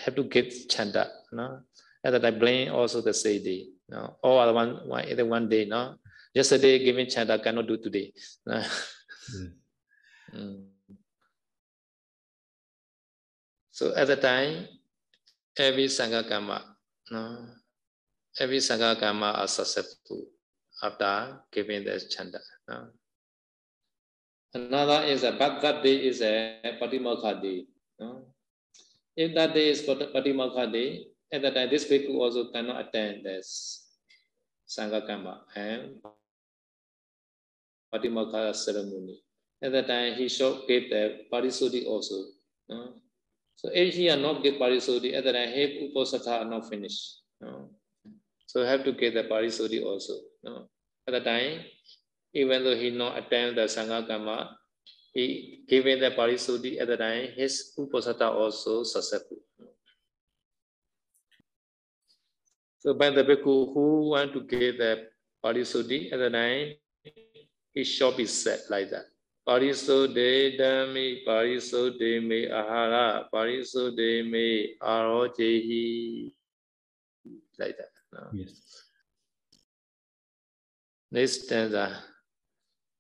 [0.06, 1.10] have to get chanda.
[1.32, 1.62] No?
[2.04, 3.68] At the time, blame also the same day.
[3.90, 4.16] No?
[4.24, 5.66] All other one, one, one day.
[5.66, 5.96] No?
[6.40, 8.14] Yesterday giving chanda cannot do today.
[8.48, 8.64] Mm.
[10.30, 10.70] Mm.
[13.74, 14.70] So at the time,
[15.58, 16.62] every Sangha Karma,
[17.10, 17.50] no,
[18.38, 20.30] every Sangha Karma are successful
[20.84, 22.38] after giving the chanda.
[22.70, 22.94] No.
[24.54, 27.66] Another is a but that day is a Patimokkha day.
[27.98, 28.30] No.
[29.18, 33.90] If that day is Patimokkha day, at that time this bhikkhu also cannot attend this
[34.70, 35.98] Sangha Karma and
[37.94, 39.22] Patimokha ceremony.
[39.62, 42.26] At that time he should give the Parisuddhi also.
[42.70, 42.94] No.
[43.60, 47.20] So if he are not get parisodhi, at the time have uposatha are not finished.
[47.42, 47.70] No?
[48.46, 50.14] So have to get the parisodhi also.
[50.42, 50.70] No?
[51.06, 51.66] At the time,
[52.34, 54.56] even though he not attend the sangha karma,
[55.14, 59.44] he given the parisodhi at the time, his uposatha also successful.
[62.78, 65.10] So by the bhikkhu who want to get the
[65.44, 66.76] parisodhi at the time,
[67.80, 69.06] he should be set like that.
[69.48, 76.34] Parisodhe Dhammi Parisodhe Me Ahara Parisodhe Me Arojehi
[77.58, 77.94] like that.
[78.12, 78.28] No?
[78.34, 78.84] Yes.
[81.12, 82.04] Next stanza.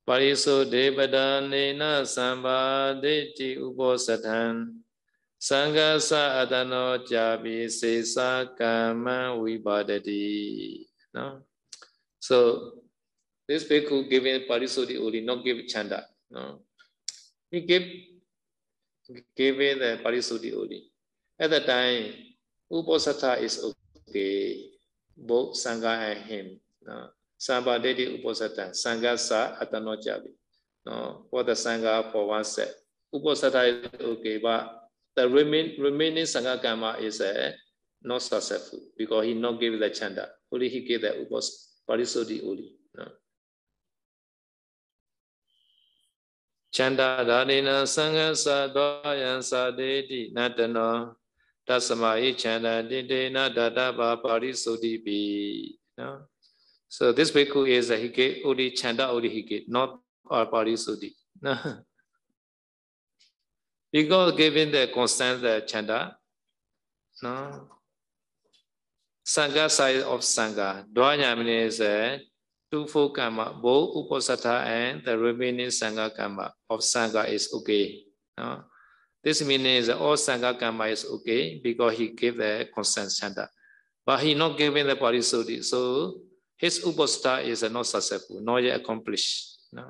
[0.07, 4.79] Parisodhe Badanena Sambhadeti Uposathan
[5.39, 5.95] Sangha
[6.41, 10.85] adano jabi sesa kama vibhadati.
[11.13, 11.43] No?
[12.19, 12.88] So
[13.49, 16.05] this bhikkhu giving parisuddhi only, not give chanda.
[16.29, 16.61] No?
[17.49, 17.81] He gave
[19.35, 20.85] giving the parisuddhi only.
[21.39, 22.13] At that time,
[22.71, 23.57] Uposatha is
[24.05, 24.69] okay.
[25.17, 26.59] Both Sangha and him.
[26.85, 27.09] No?
[27.41, 28.69] Sambhadeti Uposatha.
[28.69, 30.29] Sangha sa atano jabi.
[30.85, 31.25] No?
[31.31, 32.69] For the Sangha for one set.
[33.11, 37.51] Uposatha is okay, but the remain, remaining Sangha Karma is uh,
[38.03, 40.29] not successful because he not give the chanda.
[40.53, 42.77] Only he gave the upos parisuddhi only.
[42.95, 43.09] No?
[46.75, 50.95] ချန္တာဒါရိနသံဃသသောယံသာတေတိနတနော
[51.67, 55.19] တသမဟိချန္တာတိတေနဒတပါပါရိသုတိပိ
[55.99, 56.19] နော်
[56.89, 61.53] so this bhikkhu is a hike odi chanda odi hike not or pari suddhi no
[63.91, 65.99] because given the constant the chanda
[67.23, 67.33] no
[69.35, 71.95] sangha size of sangha dwanyamini is a
[72.71, 78.03] twofold karma, both Uposatha and the remaining Sangha karma of Sangha is okay.
[78.37, 78.63] No?
[79.23, 83.49] This means all Sangha karma is okay because he gave the consent chanda.
[84.05, 86.21] But he not giving the parisuddhi, so
[86.57, 89.69] his Uposatha is not successful, not yet accomplished.
[89.71, 89.85] No?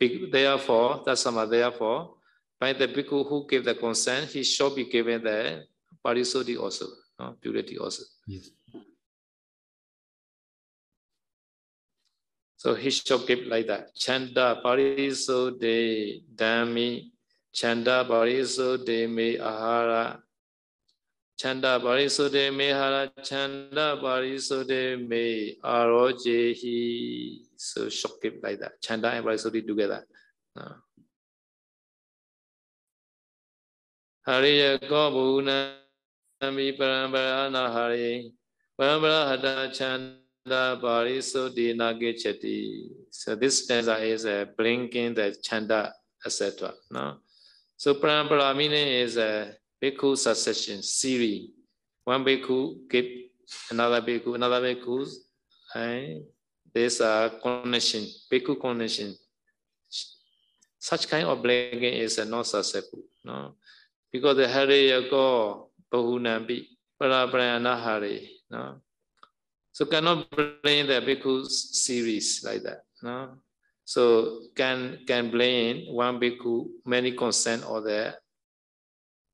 [0.00, 2.14] Therefore, that's some therefore,
[2.58, 5.64] by the bhikkhu who gave the consent, he should be given the
[6.04, 6.86] parisuddhi also,
[7.18, 7.36] no?
[7.40, 8.02] purity also.
[8.26, 8.50] Yes.
[12.58, 13.94] So Hishop gave like that.
[13.94, 17.12] Chanda pariso de dami,
[17.54, 20.18] Chanda pariso de me ahara,
[21.38, 27.42] Chanda pariso de me hara, Chanda pariso de me arojehi.
[27.54, 28.82] So Hishop gave like that.
[28.82, 30.04] Chanda and pariso together.
[30.56, 30.74] Uh.
[34.26, 35.74] Hariya Gobuna,
[36.42, 38.32] Nami Parambara Nahari,
[38.76, 40.27] Parambara Hada Chanda.
[40.54, 42.88] Parisudina Gechati.
[43.10, 45.92] So this stanza is a blinking the chanda,
[46.24, 46.72] etc.
[46.90, 47.18] No?
[47.76, 51.50] So parampara meaning is a bhikkhu succession, series.
[52.04, 53.06] One bhikkhu give
[53.70, 55.06] another bhikkhu, another bhikkhu,
[55.74, 56.24] and
[56.74, 59.14] there's a uh, connection, bhikkhu connection.
[60.78, 63.02] Such kind of blinking is uh, not successful.
[63.24, 63.54] No?
[64.12, 66.66] Because the Hare Yago Bahunambi,
[67.00, 68.20] Parabrayana Hare.
[68.50, 68.80] No?
[69.78, 72.82] So cannot blame the bhikkhu series like that.
[73.00, 73.38] No?
[73.84, 78.18] So can can blame one bhikkhu, many consent or there,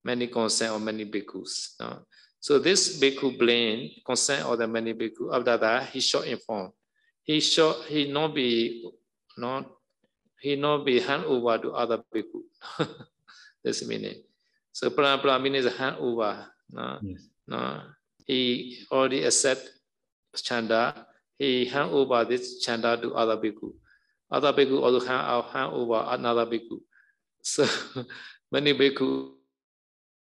[0.04, 1.80] many consent or many bhikkhus.
[1.80, 2.04] No?
[2.40, 5.32] So this bhikkhu blame consent or the many bhikkhu.
[5.32, 6.72] After that, he should inform.
[7.22, 8.84] He should he not be
[9.38, 9.64] not
[10.42, 12.44] he not be hand over to other bhikkhu.
[13.64, 14.20] This meaning.
[14.72, 16.44] So prana means hand over.
[16.68, 16.98] No?
[17.00, 17.32] Yes.
[17.48, 17.80] No?
[18.26, 19.73] He already accept
[20.42, 21.06] chanda.
[21.38, 23.72] He hand over this chanda to other bhikkhu.
[24.30, 26.80] Other bhikkhu also hand, hand over another bhikkhu.
[27.42, 27.66] So
[28.52, 29.32] many bhikkhu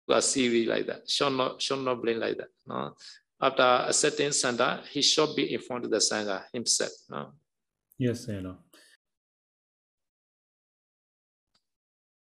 [0.08, 1.08] are serious like that.
[1.08, 2.48] Should not, should not blame like that.
[2.66, 2.96] No?
[3.40, 6.92] After accepting chanda, he should be informed to the sangha himself.
[7.08, 7.32] No?
[7.98, 8.56] Yes, you know.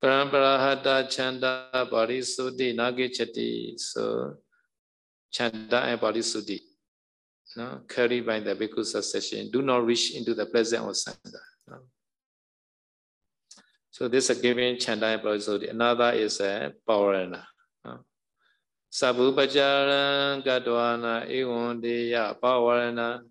[0.03, 3.79] Paramparahata Chanda Parisuddhi Nagachati.
[3.79, 4.37] So
[5.31, 6.61] Chanda and Parisuddhi.
[7.59, 11.43] no, carried by the Bhikkhu succession do not reach into the pleasant or Sangha.
[11.67, 11.79] No?
[13.91, 15.69] So this is a given Chandaya Prasodhi.
[15.71, 17.43] Another is a Paurana.
[17.85, 18.05] No?
[18.93, 23.23] Sabubhajaran Gadwana Iwandiya Paurana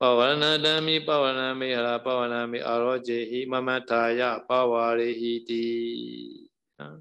[0.00, 6.36] Pawana Dami Pawana Mihara Pawana Mi Arojehi Mamataya Pawarehiti.
[6.78, 7.00] No?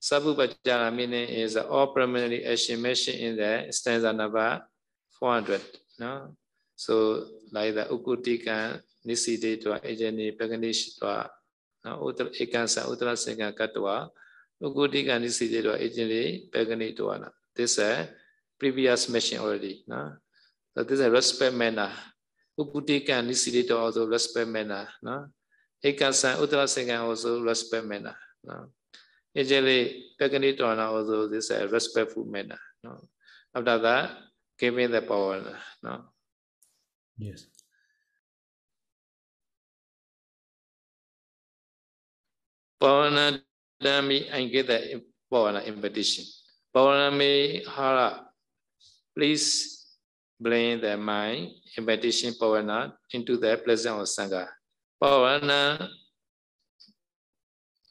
[0.00, 4.62] Sabubhajara meaning is all permanently estimation in the stanza number
[5.18, 5.60] 400.
[5.98, 6.36] no
[6.76, 11.30] so like the ukutikan nisidetwa ejani paganishitwa
[11.84, 14.10] no utra ekansa utra senga katwa
[14.60, 18.08] ukutikan nisidetwa ejani paganitwa na this a
[18.58, 20.16] previous mention already no
[20.74, 21.92] so this a respect manner
[22.58, 25.28] ukutikan nisidetwa also respect manner no
[25.82, 28.72] ekansa utra senga also respect manner no
[29.34, 33.08] ejali paganitwa also this a respectful manner no
[33.54, 34.10] after that
[34.58, 35.42] giving the power.
[35.82, 36.04] No?
[37.18, 37.46] Yes.
[42.80, 43.40] Pavana
[43.82, 45.02] Dami and get the
[45.32, 46.24] Pavana invitation.
[46.74, 48.26] Pavana me hara.
[49.14, 49.96] Please
[50.38, 54.46] bring the mind invitation pavana into the presence of Sangha.
[55.02, 55.88] Pavana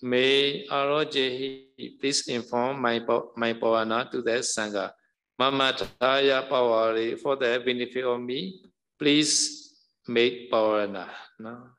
[0.02, 3.00] May Arojehi please inform my,
[3.36, 4.92] my Pavana to the Sangha.
[5.39, 8.61] Mama Taya Pawari for the benefit of me.
[8.99, 9.73] Please
[10.07, 11.09] make Pavana.
[11.39, 11.73] No?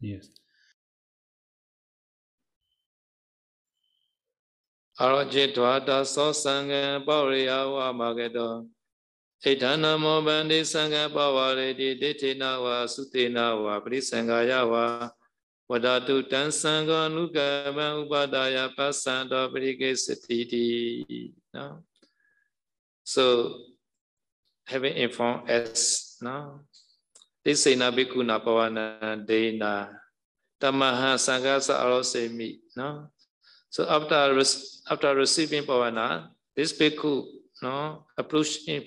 [0.00, 0.28] Yes.
[5.02, 8.52] အရောจิตဝါဒသောသံဃံပေါရိယဝမကတော
[9.42, 14.86] ဣဋ္ဌနမောဗန္တိသံဃံပဝရတိဒိဋ္ဌိနဝါသုတေနဝါပရိသံဃာယဝါ
[15.70, 17.38] ဝဒတုတံသံဃာနုက
[17.76, 20.66] မံဥပဒါယပသံတောပရိကေစတိတိ
[21.54, 21.72] now
[23.11, 23.23] So
[24.71, 26.63] having informed us now
[27.43, 29.91] this sena bhikkhuna pawana dena
[30.61, 33.11] tamaha sangha sa arosemi no
[33.71, 34.35] So after
[34.91, 37.23] after receiving pavana, this bhikkhu
[37.63, 38.83] no approach in,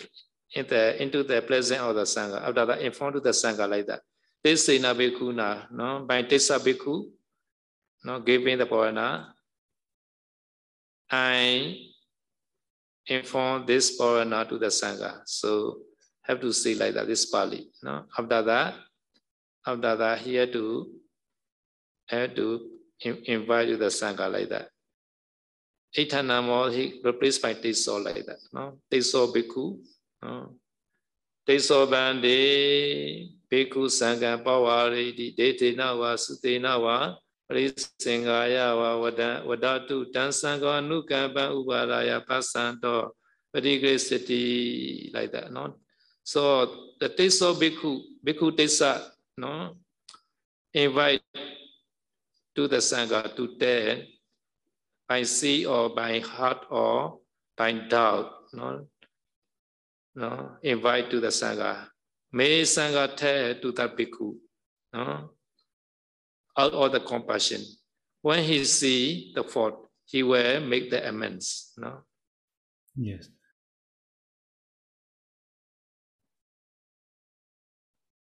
[0.53, 2.45] in the into the presence of the sangha.
[2.45, 4.03] After that, inform to the sangha like that.
[4.45, 7.09] This sena bhikkhu na no by tissa bhikkhu
[8.05, 9.33] no giving the pavana.
[11.11, 11.79] I
[13.07, 15.21] inform this pavana to the sangha.
[15.27, 15.79] So
[16.23, 17.07] have to say like that.
[17.07, 17.71] This Pali.
[17.83, 18.05] No.
[18.19, 18.75] After that,
[19.67, 20.91] after that, here to
[22.09, 24.69] have to invite to the sangha like that.
[25.97, 28.39] Aitanamo, he replaced by Teso like that.
[28.53, 28.79] No?
[28.91, 29.79] Teso Bhikkhu.
[30.23, 30.55] No?
[31.47, 34.43] Teso Bande, Bhikkhu Sangha
[37.49, 37.65] ပရိ
[38.05, 43.01] စင်္ဂာယဝဝဒံဝဒတုတံစံကောအနုကမ္ပံဥပါဒါယပသံတော
[43.53, 44.45] ပရိဂရိစတိ
[45.15, 45.71] like that နော်
[46.33, 46.41] so
[47.01, 47.91] the taste of bhikkhu
[48.27, 48.93] bhikkhu taste
[49.43, 49.65] နော်
[50.85, 51.25] invite
[52.55, 53.89] to the sangha to tell
[55.09, 56.97] by see or by heart or
[57.59, 58.29] by doubt
[58.59, 58.75] နော်
[60.21, 60.43] နော်
[60.73, 61.73] invite to the sangha
[62.39, 64.29] may sangha tell to the bhikkhu
[64.95, 65.34] နော်
[66.57, 67.63] Out of the compassion.
[68.23, 72.03] When he see the fault, he will make the amends, no?
[72.97, 73.29] Yes.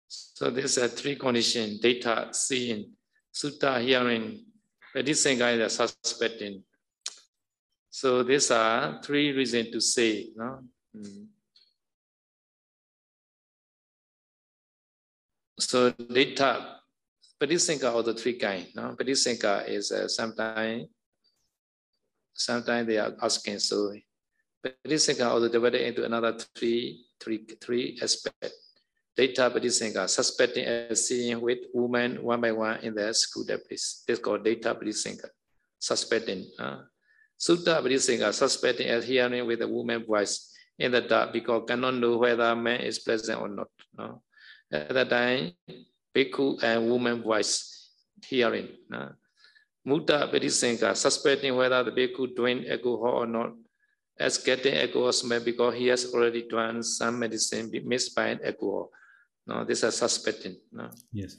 [0.08, 2.92] So these are three conditions, data, seeing,
[3.32, 4.44] sutta, hearing,
[4.92, 6.64] but this same guy is suspecting.
[7.90, 10.30] So these are three reasons to say.
[10.34, 10.58] No?
[10.96, 11.26] Mm.
[15.58, 16.80] So data,
[17.40, 18.66] Padisanka are the three kind.
[18.74, 18.94] No?
[18.98, 20.86] Padisanka is uh, sometimes
[22.32, 23.58] sometimes they are asking.
[23.58, 23.92] So
[24.64, 28.64] Padisanka also divided into another three, three, three aspects
[29.16, 34.02] data Padisanka, suspecting as seeing with women one by one in the school place.
[34.06, 35.28] This called data Padisanka,
[35.78, 36.46] suspecting.
[36.58, 36.82] Uh.
[37.38, 42.18] Sutta Padisanka, suspecting as hearing with a woman voice in the dark because cannot know
[42.18, 43.68] whether man is present or not.
[43.96, 44.22] No?
[44.72, 45.52] At that time,
[46.14, 47.90] bhikkhu and woman voice
[48.26, 48.68] hearing.
[48.92, 49.10] Uh.
[49.84, 53.52] Mutta Padisanka, suspecting whether the bhikkhu drink alcohol or not,
[54.18, 58.90] as getting alcohol smell because he has already drunk some medicine mixed by alcohol.
[59.46, 60.56] No, this is suspecting.
[60.72, 60.88] No?
[61.12, 61.36] Yes.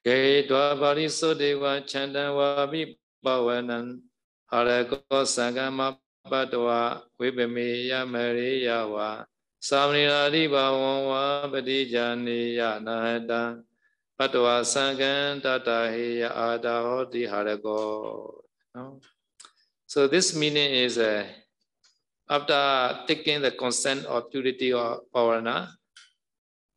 [0.00, 4.00] Ke dwa bari sodewa chandan wa vi pawanan
[4.48, 5.98] harako sangama
[6.28, 9.26] patwa vipame yamari yawa
[9.58, 13.62] samniradi bhavan wa padijani yanahata
[14.18, 18.44] patwa sangan tata heya adahoti harako.
[18.74, 19.00] No?
[19.86, 21.26] So this meaning is uh,
[22.28, 25.68] after taking the consent of purity or pavarana,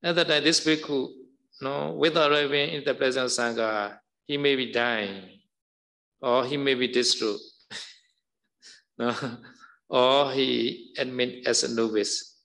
[0.01, 1.09] at that time, this bhikkhu,
[1.61, 5.21] no, without arriving in the presence of Sangha, he may be dying,
[6.21, 7.39] or he may be destroyed,
[9.89, 12.37] or he admit as a novice.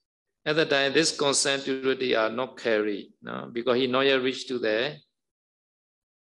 [0.47, 4.49] At that time, this consent purity are not carried, no, because he not yet reached
[4.49, 4.97] to the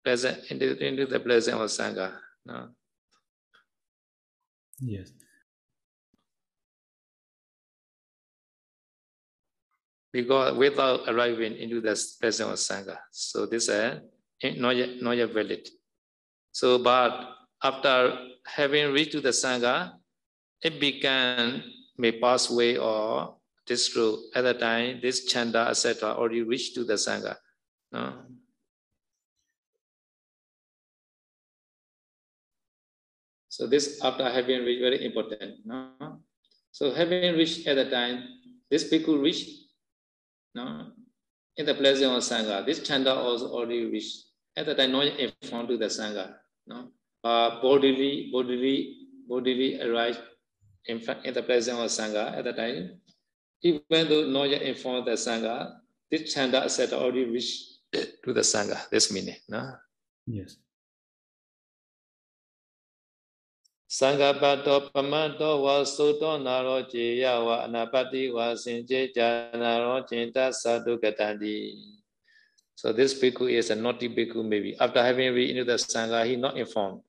[0.03, 2.13] present into, into the presence of Sangha.
[2.45, 2.69] No.
[4.79, 5.11] Yes.
[10.17, 12.97] because without arriving into the presence of Sangha.
[13.11, 13.99] So this is uh,
[14.57, 15.69] not yet, not yet valid.
[16.51, 19.93] So, but after having reached to the Sangha,
[20.61, 21.63] it began,
[21.97, 23.35] may pass away or
[23.65, 24.15] destroy.
[24.35, 27.35] At the time, this chanda, etc., already reached to the Sangha.
[27.91, 28.13] No?
[33.49, 35.65] So this after having reached, very important.
[35.65, 36.21] No?
[36.71, 38.23] So having reached at the time,
[38.69, 39.67] this people reached
[40.57, 40.91] no?
[41.57, 44.25] In the presence of Sangha, this chanda also already reached.
[44.55, 46.33] At the time, not informed to the Sangha.
[46.65, 46.89] No?
[47.23, 48.97] Uh, bodily, bodily,
[49.27, 50.19] bodily arrived
[50.87, 52.99] in, in the presence of Sangha at the time,
[53.61, 55.77] even though not yet informed the Sangha,
[56.09, 57.79] this Chanda asset already reached
[58.23, 59.35] to the Sangha, this meaning.
[59.49, 59.73] No?
[60.25, 60.57] Yes.
[63.89, 71.71] Sangha pato pamato wa suto naro jiya wa anapati wa sinje janaro chinta sadhu katandi.
[72.75, 74.77] So this bhikkhu is a naughty bhikkhu maybe.
[74.77, 77.01] After having read into the Sangha, he not informed,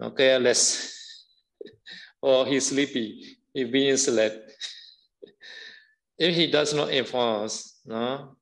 [0.00, 0.99] Okay, less
[2.22, 4.52] or he sleepy he being slept
[6.18, 8.36] if he does not inform us no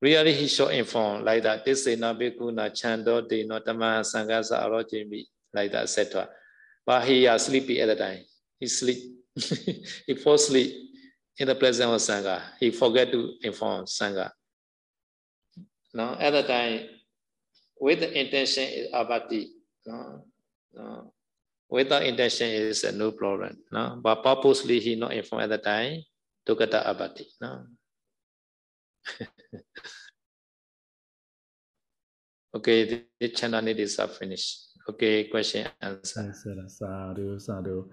[0.00, 4.02] really he should inform like that this is na bhikkhu na chando de no tama
[4.02, 6.28] sangha sa arojimi like that etc
[6.86, 8.20] but he is sleepy at the time.
[8.58, 8.98] He sleep.
[10.06, 10.74] he fall asleep
[11.38, 12.42] in the presence of Sangha.
[12.60, 14.30] He forget to inform Sangha.
[15.94, 16.88] Now, at the time,
[17.80, 19.50] with the intention is abati.
[19.86, 20.24] No,
[20.74, 21.11] no.
[21.72, 23.56] Without intention is uh, no problem.
[23.72, 26.04] No, but purposely he not inform at the time.
[26.44, 27.24] Tukata abati.
[27.40, 27.64] No.
[32.54, 34.76] okay, the, the channel is finished.
[34.86, 36.34] Okay, question answer.
[36.68, 37.88] Sadhu, sadhu.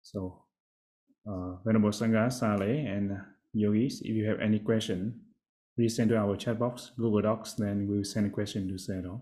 [0.00, 0.46] So,
[1.28, 3.20] uh, Venerable Sangha, Sale, and
[3.52, 5.20] yogis, if you have any question,
[5.76, 9.20] please send to our chat box, Google Docs, then we'll send a question to Sedo.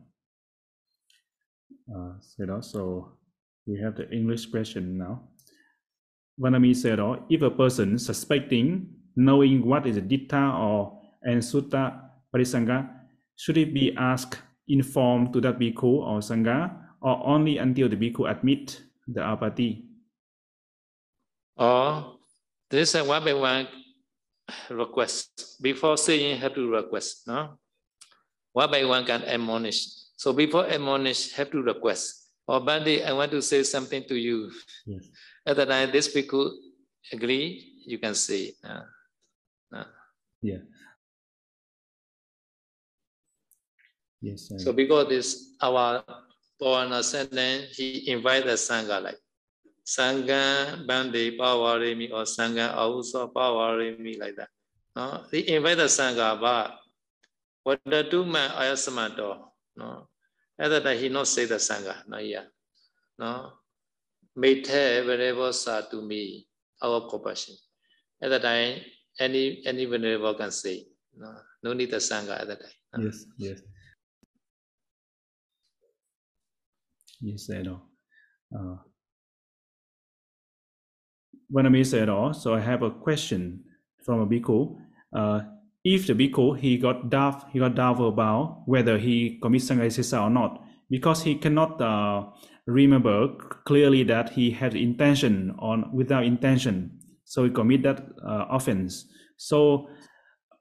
[1.89, 3.09] Uh, đó, so
[3.67, 5.19] we have the English question now.
[6.39, 11.93] Vanami đó, if a person suspecting, knowing what is a Ditta or ansutta
[12.33, 12.89] Parisanga,
[13.37, 16.71] should it be asked informed to that bhikkhu or sangha
[17.01, 19.85] or only until the bhikkhu admit the apati?
[21.57, 22.03] Or uh,
[22.71, 23.69] this is one by one
[24.71, 25.61] request.
[25.61, 27.27] Before saying, have to request.
[27.27, 27.59] No?
[28.53, 30.02] One by one can admonish.
[30.23, 32.31] So before admonish, have to request.
[32.47, 34.53] Or Bandi, I want to say something to you.
[34.87, 35.11] Yes.
[35.45, 36.47] At the time, this bhikkhu
[37.11, 38.55] agree, you can say.
[38.63, 38.87] Uh,
[39.75, 39.91] uh.
[40.41, 40.63] Yeah.
[44.21, 44.47] Yes.
[44.47, 44.63] Sir.
[44.63, 46.07] So because this our
[46.55, 49.19] Pavana sentence, he invite the Sangha like
[49.83, 54.55] Sangha Bande Pavarimi or Sangha also Pavarimi like that.
[54.95, 56.79] No, he invite the Sangha, but
[57.65, 60.07] what the two man ayasamato, no.
[60.63, 62.45] At that he not say the Sangha, no, yeah.
[63.19, 63.51] No.
[64.37, 66.47] May tell wherever sa to me,
[66.81, 67.57] our compassion.
[68.23, 68.79] At that time,
[69.19, 70.87] any any venerable can say,
[71.19, 71.35] no,
[71.65, 72.71] no need the Sangha at that time.
[72.97, 73.05] No?
[73.05, 73.61] Yes, yes.
[77.21, 77.83] Yes, at all.
[78.55, 78.77] Uh,
[81.51, 83.65] when I miss at all, so I have a question
[84.05, 84.79] from a bhikkhu.
[85.13, 85.41] Uh,
[85.85, 90.31] if the bhikkhu he got doubt, he got doubt about whether he commits sanghasisa or
[90.31, 92.27] not, because he cannot uh,
[92.67, 93.29] remember
[93.65, 99.07] clearly that he had intention on without intention, so he commit that uh, offense.
[99.37, 99.89] So,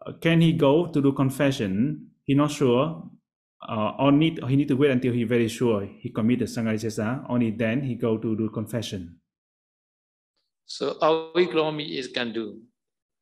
[0.05, 2.07] uh, can he go to do confession?
[2.24, 3.03] He not sure,
[3.67, 7.26] uh, or need he need to wait until he very sure he commit committed sanghasisa.
[7.30, 9.17] Only then he go to do confession.
[10.65, 12.61] So avikromi is can do.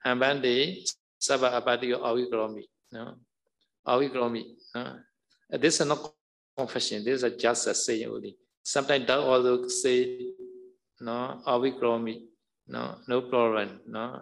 [0.05, 0.77] Hambande
[1.19, 2.63] sabha apatiyo avikromi.
[2.91, 3.15] No,
[3.85, 4.45] avikromi.
[4.75, 4.81] No?
[5.51, 6.13] Uh, this is not
[6.55, 7.03] confession.
[7.03, 8.37] This is just a saying only.
[8.63, 10.31] Sometimes that also say
[11.01, 12.27] no avikromi.
[12.67, 13.81] No, no problem.
[13.87, 14.21] No,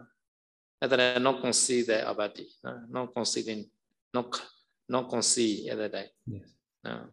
[0.81, 2.47] and then not consider abati.
[2.63, 3.69] No, not considering.
[4.13, 4.41] Not
[4.89, 6.05] not at that time.
[6.25, 6.47] Yes.
[6.83, 7.07] No.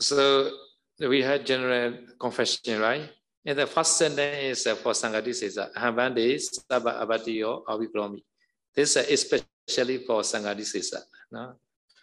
[0.00, 0.50] So
[0.98, 3.10] we had general confession, right?
[3.46, 8.20] And the first sentence is uh, for Sangati says, Hambande Saba Abatiyo Avikromi.
[8.74, 10.92] This is especially for Sangati says,
[11.30, 11.54] no?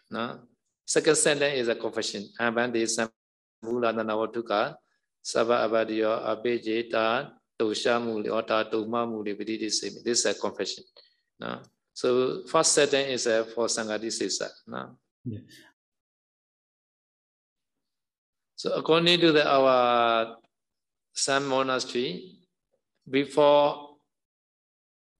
[0.09, 0.39] no?
[0.85, 2.29] Second sentence is a confession.
[2.39, 4.75] Hambande Samula Nanawatuka
[5.21, 10.01] Saba Abatiyo Abejeta Tosha Muli or Tuma Muli Vididi Semi.
[10.01, 10.85] This is a confession.
[11.41, 11.59] No?
[11.93, 14.47] So first sentence is uh, for Sangati Sisa.
[14.65, 14.95] No?
[15.25, 15.39] Yeah.
[18.55, 20.37] So according to the, our
[21.13, 22.39] Sun monastery,
[23.09, 23.97] before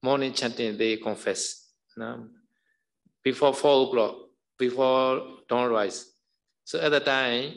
[0.01, 1.69] morning chanting, they confess.
[1.95, 2.27] No?
[3.23, 4.15] Before four o'clock,
[4.57, 6.11] before dawn rise.
[6.65, 7.53] So at the time,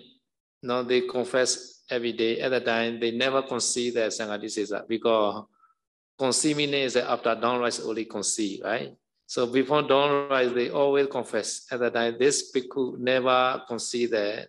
[0.62, 2.40] no, they confess every day.
[2.40, 5.44] At the time, they never concede the Sangati Sisa because
[6.18, 8.94] concede meaning is after dawn rise only concede, right?
[9.26, 11.66] So before dawn rise, they always confess.
[11.70, 14.48] At that time, this bhikkhu never concede the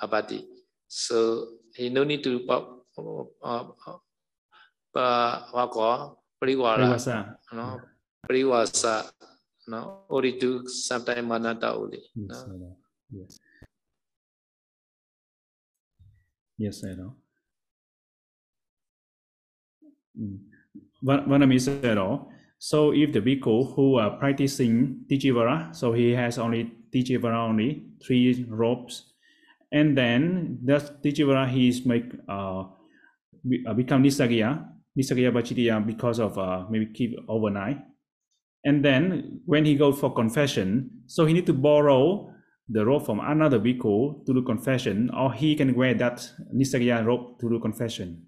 [0.00, 0.46] abati.
[0.88, 2.40] So he no need to
[3.42, 3.64] uh,
[6.42, 6.88] pariwara,
[7.52, 7.80] no,
[8.28, 9.10] pariwasa,
[9.68, 12.02] no, only do sometimes manata only.
[16.58, 17.16] Yes, I know.
[21.06, 22.28] Oh,
[22.58, 28.44] so if the bhikkhu who are practicing Tijivara, so he has only Tijivara only, three
[28.48, 29.14] robes,
[29.72, 32.64] and then that Tijivara he is make uh,
[33.74, 34.66] become Nisagiya,
[34.98, 37.78] Nisagiya Bachitiya because of uh, maybe keep overnight.
[38.64, 42.32] And then when he go for confession, so he need to borrow
[42.68, 47.40] the robe from another bhikkhu to do confession, or he can wear that Nisagiya robe
[47.40, 48.26] to do confession.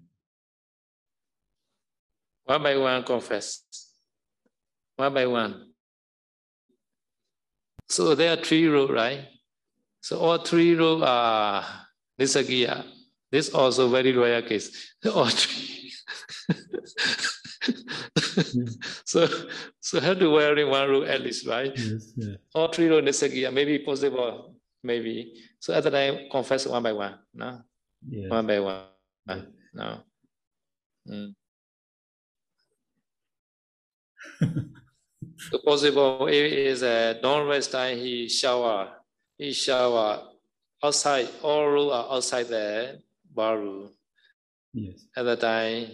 [2.45, 3.61] One by one confess.
[4.97, 5.69] One by one.
[7.87, 9.27] So there are three rows, right?
[10.01, 11.63] So all three rows are
[12.19, 12.83] Nisagiya.
[13.33, 14.93] This also very rare case.
[15.09, 15.89] All three.
[19.05, 19.27] so
[19.81, 21.73] so have to wear in one row at least, right?
[21.75, 22.35] Yes, yeah.
[22.53, 24.53] All three rows Nisagiya, maybe possible,
[24.83, 25.33] maybe.
[25.59, 27.17] So at the time confess one by one.
[27.33, 27.61] No?
[28.07, 28.29] Yes.
[28.29, 28.83] One by one.
[29.73, 29.97] No.
[31.09, 31.33] Mm.
[35.49, 38.93] So possible it is a don't rest time he shower.
[39.37, 40.21] He shower
[40.83, 43.01] outside, all room are outside the
[43.35, 43.89] bar room.
[44.73, 45.05] Yes.
[45.15, 45.87] At the time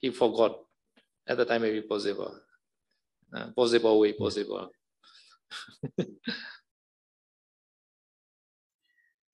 [0.00, 0.58] he forgot.
[1.26, 2.38] At the time maybe possible.
[3.34, 4.70] Uh, possible way possible.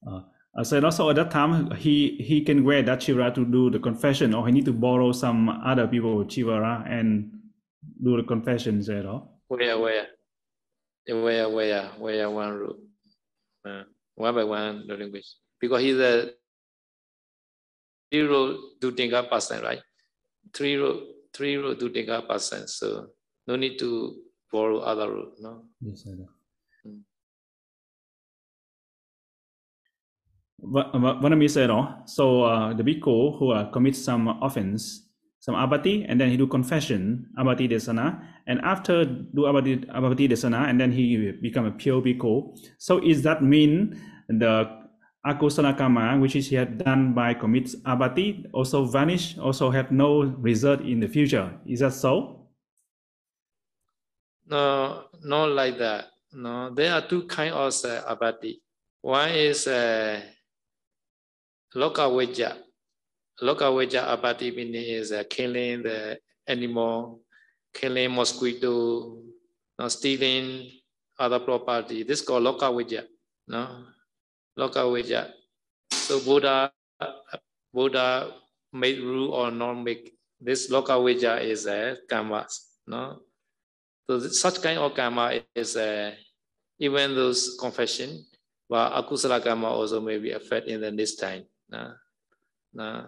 [0.06, 3.78] Uh, so also at that time he he can wear that chivara to do the
[3.78, 7.30] confession, or he need to borrow some other people chivara and
[8.02, 8.80] do the confession.
[8.90, 9.40] at all.
[9.48, 10.06] Where where?
[11.06, 12.76] Where where where one room.
[13.64, 13.82] Uh,
[14.14, 15.26] one by one the language.
[15.61, 16.32] Because he's a
[18.11, 19.80] three row do tinga person, right?
[20.52, 21.00] Three row
[21.32, 22.66] three row do tinga person.
[22.66, 23.08] So
[23.46, 24.16] no need to
[24.52, 25.62] borrow other row, no?
[25.80, 26.28] Yes, I know.
[26.86, 27.00] Mm.
[30.62, 30.90] Va-
[31.22, 35.06] Vanami said, oh, so uh, the bhikkhu who uh, commits some offense,
[35.38, 40.68] some abati, and then he do confession, abati desana, and after do abati, abati desana,
[40.68, 42.58] and then he become a pure bhikkhu.
[42.78, 43.98] So is that mean
[44.28, 44.79] the
[45.26, 50.22] akusala karma, which is he had done by commits abati, also vanish, also have no
[50.40, 51.52] result in the future?
[51.66, 52.46] Is that so?
[54.46, 56.06] No, not like that.
[56.32, 58.62] No, there are two kind of uh, abati.
[59.02, 60.20] One is uh,
[61.74, 62.56] lokaweja.
[63.42, 67.20] Lokaweja abati meaning is uh, killing the animal,
[67.74, 69.22] killing mosquito,
[69.78, 70.70] no, stealing
[71.18, 72.02] other property.
[72.02, 73.04] This is called lokaweja.
[73.48, 73.84] No,
[74.59, 75.30] lokaweja.
[75.90, 76.72] So Buddha,
[77.72, 78.34] Buddha
[78.72, 80.16] made rule or not make.
[80.40, 82.72] This lokaweja is a uh, karmas.
[82.86, 83.20] No,
[84.09, 86.12] so such kind of karma is uh,
[86.78, 88.24] even those confession,
[88.68, 91.44] but akusala karma also may be affect in the next time.
[91.68, 91.92] Nah,
[92.72, 93.07] nah.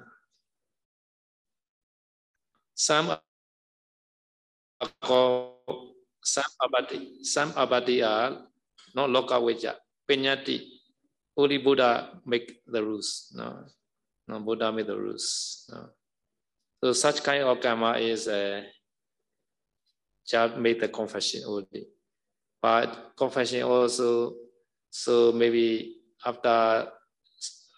[2.75, 3.17] Some
[6.23, 8.45] some abati, some abati are
[8.95, 9.75] not loka veja,
[10.05, 10.82] penyati.
[11.37, 13.33] Only Buddha make the rules.
[13.35, 13.65] No,
[14.29, 15.65] no Buddha made the rules.
[15.73, 15.89] No.
[16.83, 18.63] So such kind of karma is uh,
[20.27, 21.89] just made the confession only.
[22.61, 24.35] But confession also,
[24.91, 26.89] so maybe after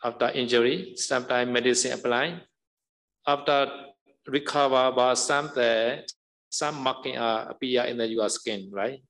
[0.03, 2.41] after injury, sometimes medicine apply.
[3.27, 3.71] After
[4.27, 6.05] recover, but some the
[6.51, 9.03] some marking uh, appear in the your skin, right?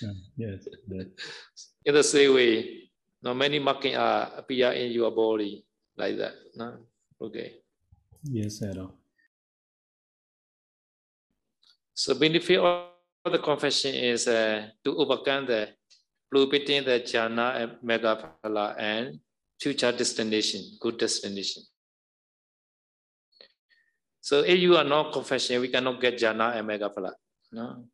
[0.00, 0.68] Yeah, yes.
[0.88, 1.06] yes.
[1.84, 2.85] In the same way,
[3.22, 5.64] no many marking uh, appear in your body
[5.96, 6.34] like that.
[6.54, 6.78] No,
[7.20, 7.60] okay.
[8.22, 8.94] Yes, all.
[11.94, 12.90] So benefit of
[13.24, 15.68] the confession is uh, to overcome the
[16.30, 19.20] blue between the jhana and megaphala and
[19.58, 21.62] future destination, good destination.
[24.20, 27.12] So if you are not confession, we cannot get jhana and megaphala.
[27.52, 27.84] No.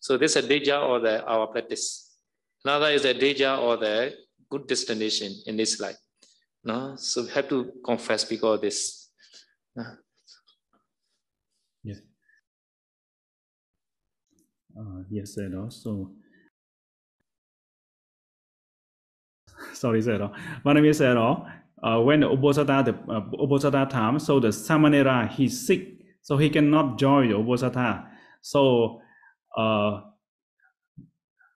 [0.00, 2.10] So this is a deja or the our practice.
[2.64, 4.14] Another is a deja or the
[4.50, 5.96] good destination in this life.
[6.64, 9.10] No, so we have to confess because of this.
[9.76, 9.84] No.
[11.84, 11.98] Yes.
[14.78, 15.70] Uh, yes, at all.
[15.70, 16.12] So,
[19.72, 20.34] sorry, said all.
[20.64, 21.46] Vanami said all.
[21.82, 26.98] Uh, when the Obosata, the uh, time, so the Samanera, he's sick, so he cannot
[26.98, 28.06] join the Obosata.
[28.40, 29.00] So,
[29.56, 30.00] uh,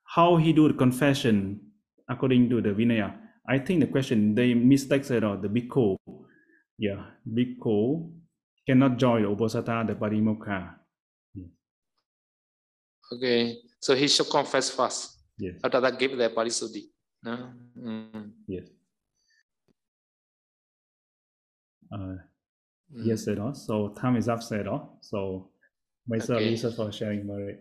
[0.05, 1.70] how he do the confession
[2.11, 3.15] according to the Vinaya?
[3.47, 5.97] I think the question, they mistake said all, the Bhikkhu.
[6.77, 8.11] Yeah, Bhikkhu
[8.67, 10.75] cannot join the Obosata, the Patimokkha.
[13.13, 15.17] Okay, so he should confess first.
[15.37, 16.83] Yes, After that, give the parisuddhi.
[17.23, 17.49] No?
[17.77, 18.31] Mm.
[18.47, 18.67] yes.
[21.91, 22.15] Uh,
[22.93, 23.05] Mm.
[23.05, 23.53] Yes, all.
[23.53, 24.97] So time is up, all.
[25.01, 25.49] So
[26.07, 26.49] myself, Okay.
[26.49, 27.55] Lisa, for sharing about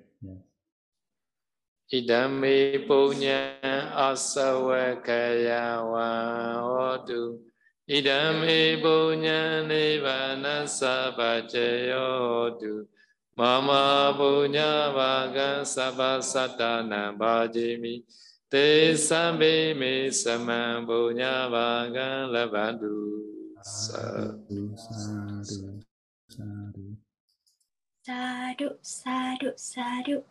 [1.90, 3.58] Idami punya
[3.98, 6.14] asawa kaya wa
[6.94, 7.42] odu.
[7.90, 12.86] Idami punya nivana sabajayo odu.
[13.34, 18.06] Mama punya vaga sabasatana bhajimi.
[18.46, 23.18] Te sambi mi sama punya vaga lavadu.
[23.66, 25.82] Sadu, sadu,
[26.30, 26.86] sadu.
[28.06, 30.22] Sadu, sadu, sadu.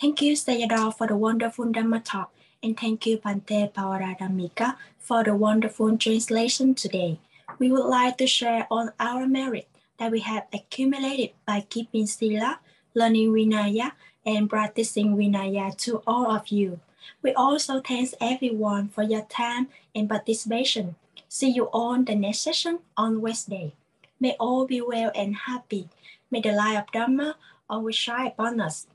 [0.00, 2.32] Thank you, Sayadaw, for the wonderful Dhamma talk,
[2.62, 7.20] and thank you, Bhante Pavaradhammika, for the wonderful translation today.
[7.58, 9.68] We would like to share all our merit
[9.98, 12.58] that we have accumulated by keeping Sila,
[12.94, 13.92] learning Vinaya,
[14.26, 16.80] and practicing Vinaya to all of you.
[17.22, 20.96] We also thank everyone for your time and participation.
[21.28, 23.74] See you on the next session on Wednesday.
[24.18, 25.88] May all be well and happy.
[26.30, 27.36] May the light of Dharma
[27.70, 28.86] always shine upon us.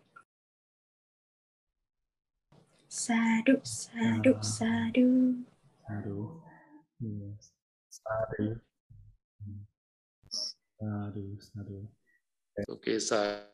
[2.98, 5.46] Sadhu, sadhu, sadhu.
[5.86, 6.42] Sadhu.
[6.98, 7.54] Yes.
[7.94, 8.58] Sadhu.
[10.34, 11.78] Sadhu, sadhu.
[12.74, 13.46] Okay, sir.